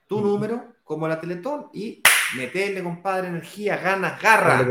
[0.08, 2.02] tu número, como la Teletón, y
[2.36, 4.66] meterle, compadre, energía, ganas, garra.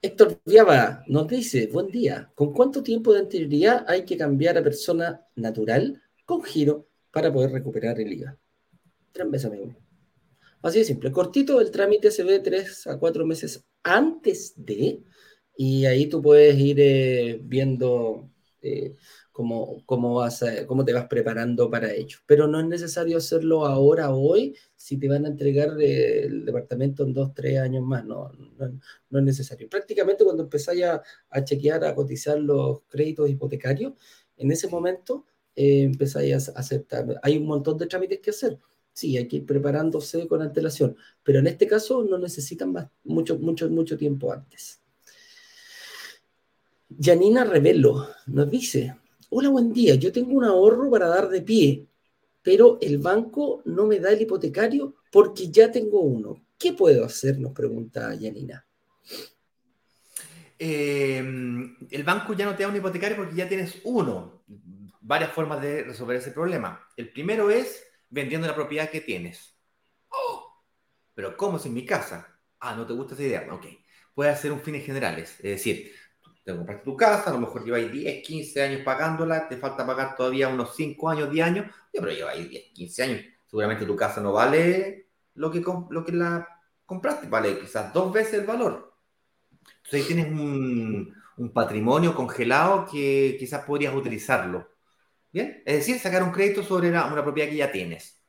[0.00, 4.62] Héctor Viaba nos dice, buen día, ¿con cuánto tiempo de anterioridad hay que cambiar a
[4.62, 8.36] persona natural con giro para poder recuperar el IVA?
[9.12, 9.76] Tres meses, amigo.
[10.62, 11.10] Así de simple.
[11.10, 15.02] Cortito, el trámite se ve tres a cuatro meses antes de,
[15.56, 18.30] y ahí tú puedes ir eh, viendo
[18.62, 18.94] eh,
[19.32, 22.18] cómo, cómo, vas cómo te vas preparando para ello.
[22.26, 27.04] Pero no es necesario hacerlo ahora, hoy, si te van a entregar eh, el departamento
[27.04, 28.04] en dos, tres años más.
[28.04, 28.30] No,
[29.10, 29.68] no, es necesario.
[29.68, 33.94] Prácticamente cuando empezáis a, a, chequear, a cotizar los créditos hipotecarios,
[34.36, 37.20] en ese momento empezáis a aceptar.
[37.22, 38.58] Hay un montón de trámites que hacer
[38.92, 43.38] sí, hay que ir preparándose con antelación, pero en este caso no necesitan más, mucho,
[43.38, 44.80] mucho, mucho tiempo antes.
[47.00, 48.96] Janina Revelo nos dice,
[49.30, 51.86] hola, buen día, yo tengo un ahorro para dar de pie,
[52.42, 56.44] pero el banco no me da el hipotecario porque ya tengo uno.
[56.58, 57.38] ¿Qué puedo hacer?
[57.38, 58.64] Nos pregunta Janina.
[60.58, 64.44] Em, el banco ya no te da un hipotecario porque ya tienes uno.
[65.00, 66.80] Varias formas de resolver ese problema.
[66.96, 69.58] El primero es vendiendo la propiedad que tienes.
[70.08, 70.62] Oh,
[71.14, 72.38] pero ¿cómo es en mi casa?
[72.60, 73.48] Ah, ¿no te gusta esa idea?
[73.50, 73.66] Ok.
[74.14, 75.32] Puedes hacer un fines generales.
[75.38, 75.92] Es decir,
[76.44, 80.14] te compraste tu casa, a lo mejor lleváis 10, 15 años pagándola, te falta pagar
[80.14, 83.20] todavía unos 5 años, 10 años, pero lleváis 10, 15 años.
[83.46, 86.46] Seguramente tu casa no vale lo que, lo que la
[86.84, 88.94] compraste, vale quizás dos veces el valor.
[89.76, 94.71] Entonces ahí tienes un, un patrimonio congelado que quizás podrías utilizarlo
[95.32, 95.62] ¿Bien?
[95.64, 98.22] Es decir, sacar un crédito sobre una, propiedad que ya tienes.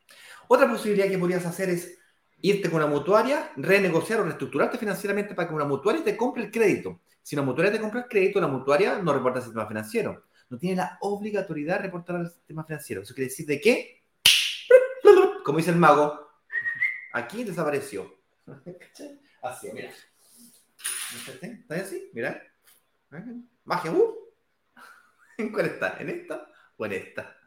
[0.47, 1.99] Otra posibilidad que podrías hacer es
[2.39, 6.51] irte con una mutuaria, renegociar o reestructurarte financieramente para que una mutuaria te compre el
[6.51, 7.01] crédito.
[7.21, 10.23] Si una mutuaria te compra el crédito, la mutuaria no reporta al sistema financiero.
[10.49, 13.01] No tiene la obligatoriedad de reportar al sistema financiero.
[13.01, 14.03] Eso quiere decir de qué?
[15.43, 16.29] Como dice el mago,
[17.11, 18.17] aquí desapareció.
[19.41, 19.91] Así, mira.
[21.41, 22.09] ¿Está así?
[22.13, 22.41] Mira.
[23.65, 23.91] Magia.
[23.91, 24.15] Uh.
[25.37, 25.97] ¿En cuál está?
[25.99, 26.47] ¿En esta?
[26.85, 27.37] En esta?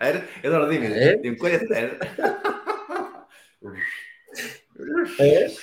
[0.00, 0.88] A ver, Eduardo, dime,
[1.22, 1.80] ¿en cuál está?
[5.18, 5.54] ¿Eh?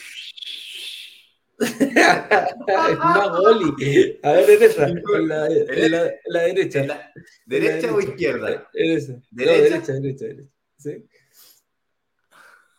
[1.60, 4.20] es una boli.
[4.24, 6.84] A ver, en esa, en la, en la, la derecha.
[6.86, 7.12] la,
[7.46, 8.70] ¿Derecha o izquierda?
[8.74, 9.14] En esa.
[9.30, 9.58] ¿Derecha?
[9.58, 10.50] No, derecha, derecha, derecha.
[10.78, 11.06] ¿Sí?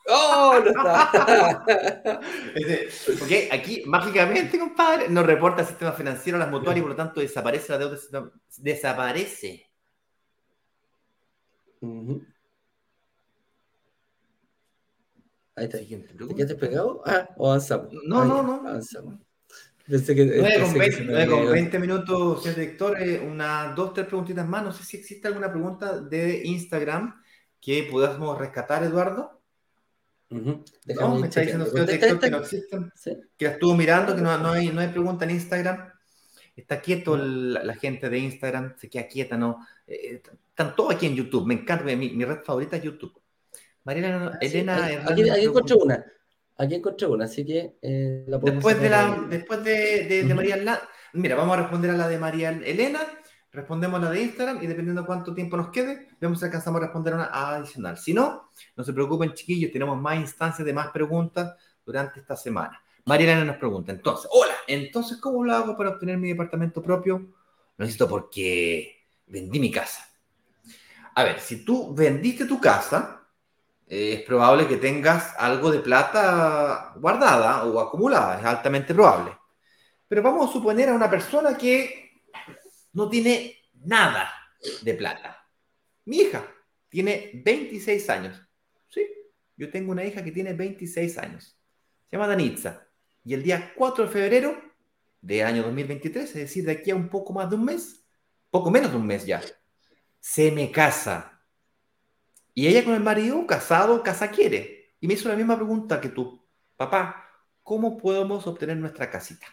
[0.07, 0.61] ¡Oh!
[0.62, 1.62] No está.
[3.18, 7.20] Porque aquí, mágicamente, compadre, nos reporta el sistema financiero las mutuarias y por lo tanto
[7.20, 7.99] desaparece la deuda.
[8.59, 9.70] Desaparece.
[15.57, 15.78] Ahí está.
[15.78, 17.03] ¿Te quedaste pegado?
[17.07, 17.89] Ah, o avanzamos.
[18.07, 18.68] No, no, no.
[18.68, 19.20] Avanzamos.
[19.87, 23.03] Pensé que, 9 con, 20, con 20 minutos, señor director.
[23.03, 24.64] Eh, unas dos, tres preguntitas más.
[24.64, 27.22] No sé si existe alguna pregunta de Instagram
[27.61, 29.43] que podamos rescatar, Eduardo.
[30.30, 32.93] Uh no, me está diciendo señor director que no existen.
[33.37, 35.93] Que estuvo mirando, que no, no, hay, no hay pregunta en Instagram.
[36.57, 39.66] Está quieto la, gente de Instagram, se queda quieta, ¿no?
[39.86, 43.20] Eh, están todos aquí en YouTube, me encanta, mi, mi red favorita es YouTube.
[43.84, 44.86] María ah, Elena.
[45.07, 46.05] aquí, encontré una.
[46.57, 50.80] Aquí encontré una, así que eh, la Después de, la, después de, de, María
[51.12, 53.00] Mira, vamos a responder a la de María Elena,
[53.52, 56.84] respondemos a la de Instagram y dependiendo cuánto tiempo nos quede, vemos si alcanzamos a
[56.84, 57.98] responder una adicional.
[57.98, 62.80] Si no, no se preocupen, chiquillos, tenemos más instancias de más preguntas durante esta semana.
[63.07, 67.18] María Elena nos pregunta, entonces, hola, entonces, ¿cómo lo hago para obtener mi departamento propio?
[67.76, 70.09] Lo necesito porque vendí mi casa.
[71.14, 73.28] A ver, si tú vendiste tu casa,
[73.86, 79.36] eh, es probable que tengas algo de plata guardada o acumulada, es altamente probable.
[80.09, 82.22] Pero vamos a suponer a una persona que
[82.94, 84.32] no tiene nada
[84.80, 85.46] de plata.
[86.07, 86.46] Mi hija
[86.88, 88.40] tiene 26 años.
[88.88, 89.07] Sí,
[89.57, 91.59] yo tengo una hija que tiene 26 años.
[92.09, 92.84] Se llama Danitza.
[93.25, 94.62] Y el día 4 de febrero
[95.22, 98.05] de año 2023, es decir, de aquí a un poco más de un mes,
[98.51, 99.43] poco menos de un mes ya,
[100.20, 101.43] se me casa.
[102.53, 104.95] Y ella con el marido, casado, casa quiere.
[105.01, 106.47] Y me hizo la misma pregunta que tú,
[106.77, 107.29] papá,
[107.62, 109.47] ¿cómo podemos obtener nuestra casita?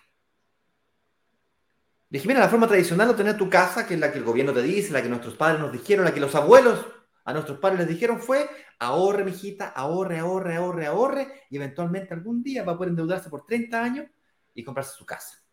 [2.10, 4.54] Dije, mira, la forma tradicional de obtener tu casa, que es la que el gobierno
[4.54, 6.86] te dice, la que nuestros padres nos dijeron, la que los abuelos
[7.24, 8.50] a nuestros padres les dijeron fue,
[8.80, 13.46] ahorre, mijita, ahorre, ahorre, ahorre, ahorre, y eventualmente algún día va a poder endeudarse por
[13.46, 14.06] 30 años
[14.54, 15.44] y comprarse su casa.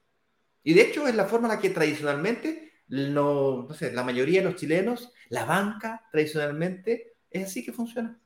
[0.62, 4.40] Y de hecho es la forma en la que tradicionalmente, no, no sé, la mayoría
[4.40, 8.18] de los chilenos, la banca tradicionalmente es así que funciona.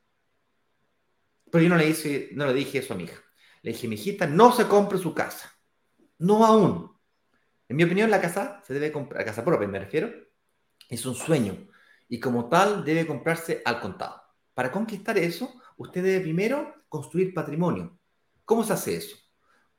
[1.51, 3.21] Pero yo no le, hice, no le dije eso a mi hija.
[3.61, 5.51] Le dije, mi hijita, no se compre su casa.
[6.17, 6.91] No aún.
[7.69, 10.11] En mi opinión, la casa se debe comprar, la casa propia me refiero,
[10.89, 11.67] es un sueño.
[12.13, 14.21] Y como tal, debe comprarse al contado.
[14.53, 17.97] Para conquistar eso, usted debe primero construir patrimonio.
[18.45, 19.17] ¿Cómo se hace eso?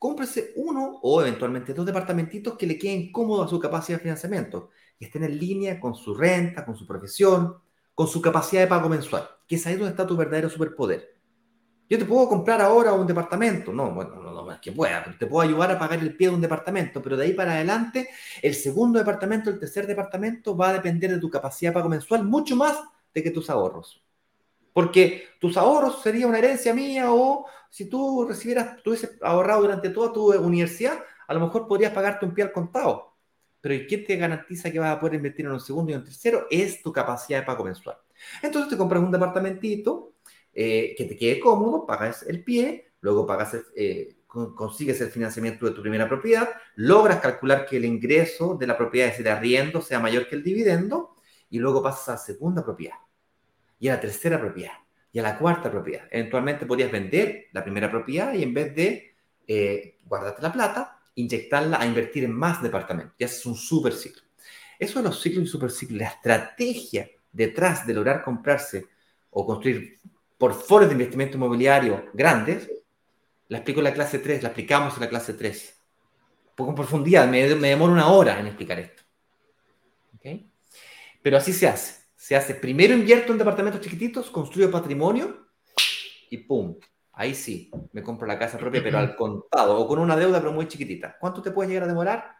[0.04, 4.68] cómprese uno o eventualmente dos departamentitos que le queden cómodos a su capacidad de financiamiento,
[4.98, 7.56] y estén en línea con su renta, con su profesión,
[7.94, 11.08] con su capacidad de pago mensual, que es ahí donde está tu verdadero superpoder.
[11.88, 14.20] Yo te puedo comprar ahora un departamento, no, bueno,
[14.60, 17.32] que pueda, te puedo ayudar a pagar el pie de un departamento, pero de ahí
[17.32, 18.08] para adelante,
[18.42, 22.24] el segundo departamento, el tercer departamento va a depender de tu capacidad de pago mensual
[22.24, 22.78] mucho más
[23.12, 24.02] de que tus ahorros.
[24.72, 29.90] Porque tus ahorros sería una herencia mía o si tú recibieras, tú hubieses ahorrado durante
[29.90, 33.14] toda tu universidad, a lo mejor podrías pagarte un pie al contado.
[33.60, 36.46] Pero ¿quién te garantiza que vas a poder invertir en un segundo y un tercero?
[36.50, 37.96] Es tu capacidad de pago mensual.
[38.42, 40.14] Entonces te compras un departamentito
[40.52, 44.16] eh, que te quede cómodo, pagas el pie, luego pagas eh,
[44.54, 49.08] consigues el financiamiento de tu primera propiedad, logras calcular que el ingreso de la propiedad,
[49.08, 51.14] es decir, arriendo, sea mayor que el dividendo,
[51.50, 52.96] y luego pasas a la segunda propiedad
[53.78, 54.72] y a la tercera propiedad
[55.12, 56.08] y a la cuarta propiedad.
[56.10, 59.14] Eventualmente podrías vender la primera propiedad y en vez de
[59.46, 63.14] eh, guardarte la plata, inyectarla a invertir en más departamentos.
[63.18, 64.22] Y haces un super ciclo.
[64.78, 68.88] Eso de los ciclos y super ciclos, la estrategia detrás de lograr comprarse
[69.30, 70.00] o construir
[70.36, 72.68] portfolios de investimento inmobiliario grandes,
[73.48, 75.80] la explico en la clase 3, la explicamos en la clase 3.
[76.48, 79.02] Un poco en profundidad, me, me demoro una hora en explicar esto.
[80.16, 80.50] ¿Okay?
[81.22, 85.46] Pero así se hace se hace, primero invierto en departamentos chiquititos, construyo patrimonio
[86.30, 86.74] y ¡pum!
[87.12, 90.50] Ahí sí, me compro la casa propia, pero al contado o con una deuda, pero
[90.50, 91.18] muy chiquitita.
[91.20, 92.34] ¿Cuánto te puede llegar a demorar?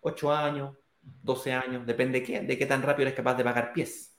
[0.00, 3.72] Ocho años, 12 años, depende de qué, de qué tan rápido eres capaz de pagar
[3.72, 4.11] pies.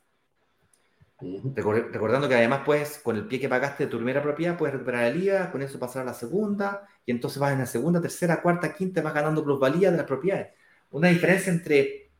[1.55, 5.05] Recordando que además, pues, con el pie que pagaste de tu primera propiedad, puedes recuperar
[5.05, 8.41] el IVA, con eso pasar a la segunda, y entonces vas en la segunda, tercera,
[8.41, 10.47] cuarta, quinta, vas ganando plusvalía de las propiedades.
[10.91, 12.11] Una diferencia entre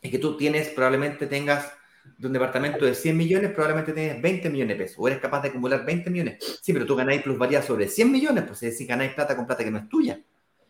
[0.00, 1.72] es que tú tienes, probablemente tengas
[2.18, 5.42] de un departamento de 100 millones, probablemente tienes 20 millones de pesos, o eres capaz
[5.42, 6.58] de acumular 20 millones.
[6.60, 9.62] Sí, pero tú ganáis plusvalía sobre 100 millones, pues es decir, ganáis plata con plata
[9.64, 10.20] que no es tuya.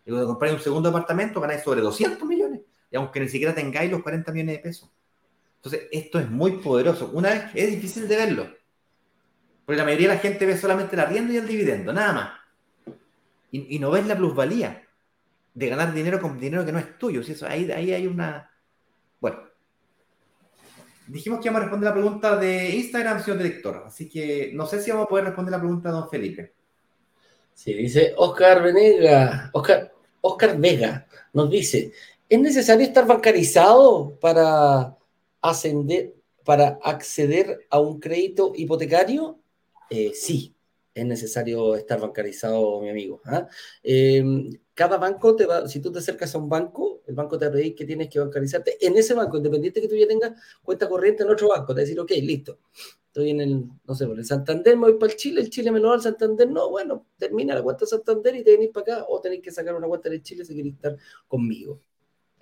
[0.04, 3.90] Y cuando compráis un segundo departamento, ganáis sobre 200 millones, y aunque ni siquiera tengáis
[3.90, 4.90] los 40 millones de pesos.
[5.64, 7.10] Entonces, esto es muy poderoso.
[7.12, 8.48] Una vez es difícil de verlo,
[9.64, 12.30] porque la mayoría de la gente ve solamente la rienda y el dividendo, nada más.
[13.52, 14.82] Y, no ves la plusvalía
[15.54, 17.22] de ganar dinero con dinero que no es tuyo.
[17.22, 17.32] ¿sí?
[17.32, 18.50] Eso, ahí, ahí hay una...
[19.20, 19.40] Bueno,
[21.06, 23.84] dijimos que íbamos a responder la pregunta de Instagram, señor director.
[23.86, 26.54] Así que no sé si vamos a poder responder la pregunta de don Felipe.
[27.54, 29.92] Sí, dice Oscar Venega, Oscar,
[30.22, 31.92] Oscar Vega nos dice,
[32.28, 34.96] ¿es necesario estar bancarizado para
[35.42, 36.14] ascender,
[36.44, 39.38] para acceder a un crédito hipotecario?
[39.90, 40.54] Eh, sí,
[40.94, 43.20] es necesario estar bancarizado, mi amigo.
[43.24, 43.46] ¿ah?
[43.82, 47.46] Em, cada banco te va, si tú te acercas a un banco, el banco te
[47.46, 50.32] va a pedir que tienes que bancarizarte en ese banco, independiente que tú ya tengas
[50.62, 52.58] cuenta corriente en otro banco, te va a decir, ok, listo,
[53.06, 55.70] estoy en el, no sé, por el Santander, me voy para el Chile, el Chile
[55.70, 58.96] me lo da al Santander, no, bueno, termina la cuenta Santander y te venís para
[58.96, 60.96] acá, o tenéis que sacar una cuenta de Chile si queréis estar
[61.28, 61.80] conmigo.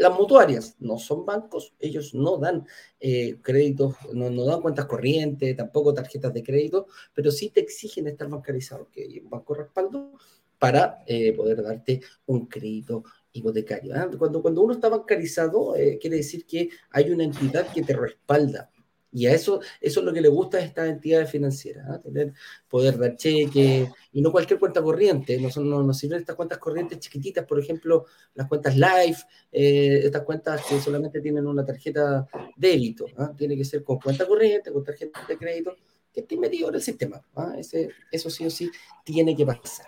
[0.00, 2.66] Las mutuarias no son bancos, ellos no dan
[2.98, 8.26] eh, créditos, no, dan cuentas corrientes, tampoco tarjetas de crédito, pero sí te exigen estar
[8.26, 10.12] bancarizado, que hay un banco respaldo
[10.58, 13.94] para eh, poder darte un crédito hipotecario.
[13.94, 14.08] ¿ah?
[14.18, 18.70] Cuando, cuando uno está bancarizado, eh, quiere decir que hay una entidad que te respalda.
[19.12, 22.00] Y a eso, eso es lo que le gusta a estas entidades financieras, ¿ah?
[22.00, 22.32] tener
[22.68, 25.38] poder dar cheque y no cualquier cuenta corriente.
[25.40, 30.22] No, son, no, sirven estas cuentas corrientes chiquititas, por ejemplo, las cuentas Life, eh, estas
[30.22, 32.26] cuentas que solamente tienen una tarjeta
[32.56, 33.06] débito.
[33.18, 33.32] ¿ah?
[33.36, 35.76] Tiene que ser con cuenta corriente, con tarjeta de crédito,
[36.12, 37.20] que esté metido en el sistema.
[37.34, 37.54] ¿ah?
[37.58, 38.70] Ese, eso sí o sí
[39.04, 39.86] tiene que pasar.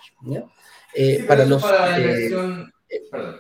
[0.94, 1.62] Eh, para los.
[1.62, 2.30] Para, eh,
[3.08, 3.36] perdón,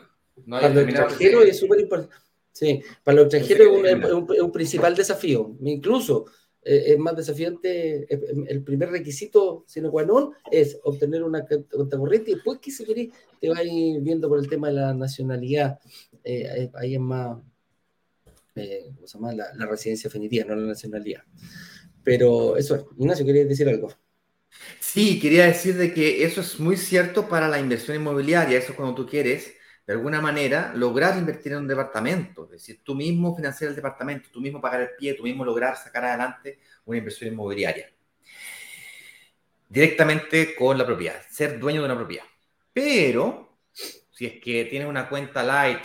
[0.46, 2.22] no para los es súper importante
[2.52, 5.56] Sí, para los extranjeros es un, principal desafío.
[5.62, 6.26] Incluso
[6.62, 8.06] eh, es más desafiante.
[8.10, 12.84] El primer requisito, sino qua non, es obtener una cuenta corriente y después que se
[12.84, 13.10] quiere,
[13.40, 13.62] te vas
[14.00, 15.80] viendo por el tema de la nacionalidad.
[16.22, 17.38] Eh, ahí es más,
[18.54, 19.32] ¿cómo se llama?
[19.32, 21.22] La, residencia definitiva, no la nacionalidad.
[22.04, 22.84] Pero eso es.
[22.98, 23.88] Ignacio, ¿querías decir algo?
[24.78, 28.58] Sí, quería decir de que eso es muy cierto para la inversión inmobiliaria.
[28.58, 29.54] Eso es cuando tú quieres
[29.92, 34.30] de alguna manera, lograr invertir en un departamento, es decir, tú mismo financiar el departamento,
[34.32, 37.92] tú mismo pagar el pie, tú mismo lograr sacar adelante una inversión inmobiliaria.
[39.68, 42.24] Directamente con la propiedad, ser dueño de una propiedad.
[42.72, 43.58] Pero,
[44.10, 45.82] si es que tienes una cuenta light,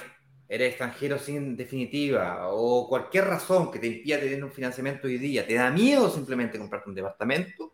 [0.47, 5.45] eres extranjero sin definitiva o cualquier razón que te impida tener un financiamiento hoy día,
[5.45, 7.73] te da miedo simplemente comprarte un departamento,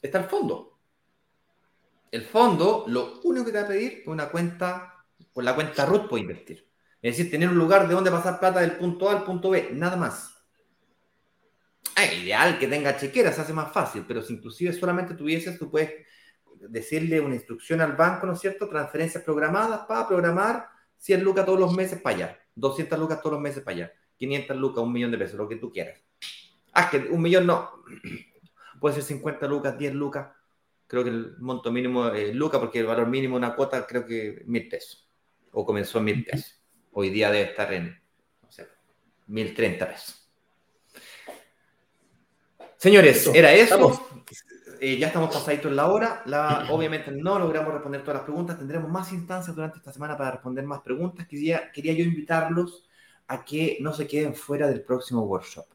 [0.00, 0.78] está el fondo.
[2.12, 4.94] El fondo lo único que te va a pedir es una cuenta
[5.38, 6.66] con la cuenta RUT puede invertir.
[7.00, 9.68] Es decir, tener un lugar de donde pasar plata del punto A al punto B,
[9.72, 10.34] nada más.
[11.96, 15.70] Es ideal que tenga chequera, se hace más fácil, pero si inclusive solamente tuvieses, tú
[15.70, 15.92] puedes
[16.56, 18.68] decirle una instrucción al banco, ¿no es cierto?
[18.68, 23.40] Transferencias programadas para programar 100 lucas todos los meses para allá, 200 lucas todos los
[23.40, 26.00] meses para allá, 500 lucas, un millón de pesos, lo que tú quieras.
[26.72, 27.84] Ah, que un millón no,
[28.80, 30.30] puede ser 50 lucas, 10 lucas,
[30.88, 34.04] creo que el monto mínimo es lucas, porque el valor mínimo de una cuota creo
[34.04, 35.07] que mil pesos
[35.52, 36.60] o comenzó en mil pesos.
[36.92, 38.00] Hoy día debe estar en,
[38.42, 38.66] no sé,
[39.26, 40.30] mil treinta pesos.
[42.76, 44.06] Señores, era eso.
[44.80, 46.22] Eh, ya estamos pasaditos en la hora.
[46.26, 48.56] La, obviamente no logramos responder todas las preguntas.
[48.56, 51.26] Tendremos más instancias durante esta semana para responder más preguntas.
[51.26, 52.88] Quería, quería yo invitarlos
[53.26, 55.66] a que no se queden fuera del próximo workshop.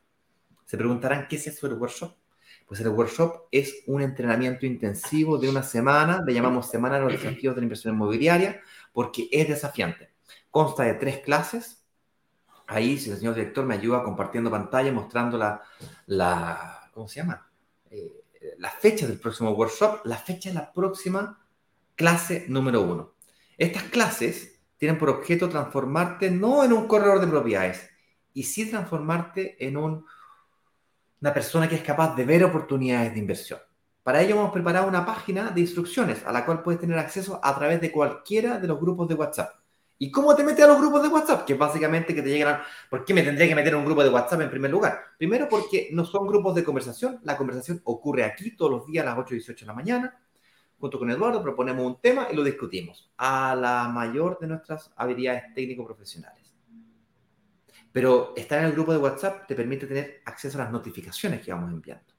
[0.65, 2.15] Se preguntarán qué es eso del workshop.
[2.65, 7.11] Pues el workshop es un entrenamiento intensivo de una semana, le llamamos Semana de los
[7.11, 8.61] Desafíos de la Inversión Inmobiliaria,
[8.93, 10.13] porque es desafiante.
[10.49, 11.83] Consta de tres clases.
[12.67, 15.61] Ahí, si el señor director me ayuda compartiendo pantalla, mostrando la,
[16.05, 17.51] la ¿cómo se llama?
[17.89, 18.23] Eh,
[18.57, 21.45] la fecha del próximo workshop, la fecha de la próxima
[21.95, 23.15] clase número uno.
[23.57, 27.89] Estas clases tienen por objeto transformarte no en un corredor de propiedades,
[28.33, 30.05] y sí transformarte en un,
[31.21, 33.59] una persona que es capaz de ver oportunidades de inversión.
[34.03, 37.55] Para ello hemos preparado una página de instrucciones a la cual puedes tener acceso a
[37.55, 39.55] través de cualquiera de los grupos de WhatsApp.
[39.97, 41.45] ¿Y cómo te metes a los grupos de WhatsApp?
[41.45, 42.63] Que básicamente que te llegan a...
[42.89, 44.99] ¿Por qué me tendría que meter en un grupo de WhatsApp en primer lugar?
[45.17, 47.21] Primero porque no son grupos de conversación.
[47.23, 50.19] La conversación ocurre aquí todos los días a las 8 y 18 de la mañana.
[50.77, 55.53] Junto con Eduardo proponemos un tema y lo discutimos a la mayor de nuestras habilidades
[55.53, 56.53] técnico-profesionales.
[57.93, 61.53] Pero estar en el grupo de WhatsApp te permite tener acceso a las notificaciones que
[61.53, 62.12] vamos enviando.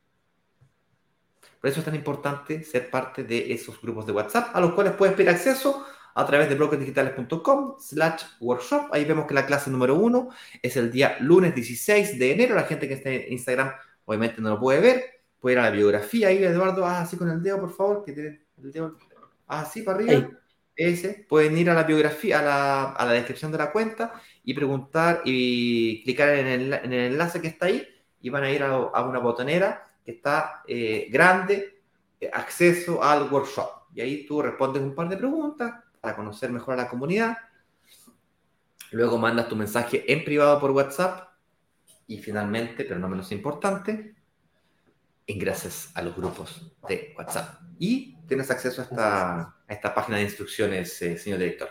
[1.64, 4.92] Por eso es tan importante ser parte de esos grupos de WhatsApp a los cuales
[4.92, 8.88] puedes pedir acceso a través de bloquesdigitales.com slash workshop.
[8.92, 10.28] Ahí vemos que la clase número uno
[10.60, 12.54] es el día lunes 16 de enero.
[12.54, 13.72] La gente que está en Instagram
[14.04, 15.04] obviamente no lo puede ver.
[15.40, 16.84] Puede ir a la biografía ahí, Eduardo.
[16.84, 18.04] Ah, así con el dedo, por favor.
[18.04, 18.98] Que tiene el dedo.
[19.48, 20.28] Ah, así para arriba.
[20.76, 21.24] Ese.
[21.26, 25.22] Pueden ir a la biografía, a la, a la, descripción de la cuenta y preguntar
[25.24, 27.88] y clicar en el, en el enlace que está ahí
[28.20, 31.82] y van a ir a, a una botonera que está eh, grande,
[32.20, 33.70] eh, acceso al workshop.
[33.94, 37.38] Y ahí tú respondes un par de preguntas para conocer mejor a la comunidad.
[38.90, 41.28] Luego mandas tu mensaje en privado por WhatsApp.
[42.06, 44.14] Y finalmente, pero no menos importante,
[45.26, 47.62] ingresas a los grupos de WhatsApp.
[47.78, 51.70] Y tienes acceso a esta, a esta página de instrucciones, eh, señor director.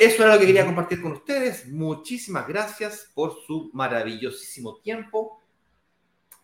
[0.00, 1.68] Eso era lo que quería compartir con ustedes.
[1.68, 5.42] Muchísimas gracias por su maravillosísimo tiempo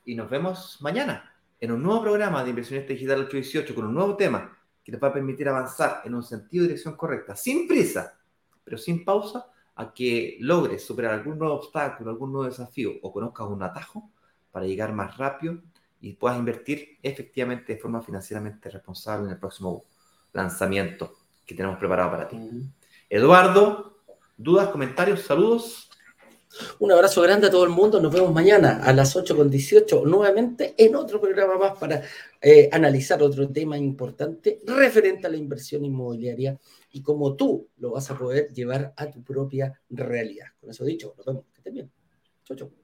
[0.05, 4.17] y nos vemos mañana en un nuevo programa de Inversionista Digital 818 con un nuevo
[4.17, 8.19] tema que les va a permitir avanzar en un sentido de dirección correcta, sin prisa,
[8.65, 9.47] pero sin pausa,
[9.77, 14.11] a que logres superar algún nuevo obstáculo, algún nuevo desafío o conozcas un atajo
[14.51, 15.59] para llegar más rápido
[16.01, 19.85] y puedas invertir efectivamente de forma financieramente responsable en el próximo
[20.33, 21.15] lanzamiento
[21.47, 22.37] que tenemos preparado para ti.
[23.09, 24.03] Eduardo,
[24.37, 25.92] dudas, comentarios, saludos.
[26.79, 28.01] Un abrazo grande a todo el mundo.
[28.01, 32.03] Nos vemos mañana a las 8 con 18 nuevamente en otro programa más para
[32.41, 36.59] eh, analizar otro tema importante referente a la inversión inmobiliaria
[36.91, 40.47] y cómo tú lo vas a poder llevar a tu propia realidad.
[40.61, 41.45] Con eso dicho, nos vemos.
[41.53, 41.91] Que estén bien.
[42.45, 42.82] Chau, chau.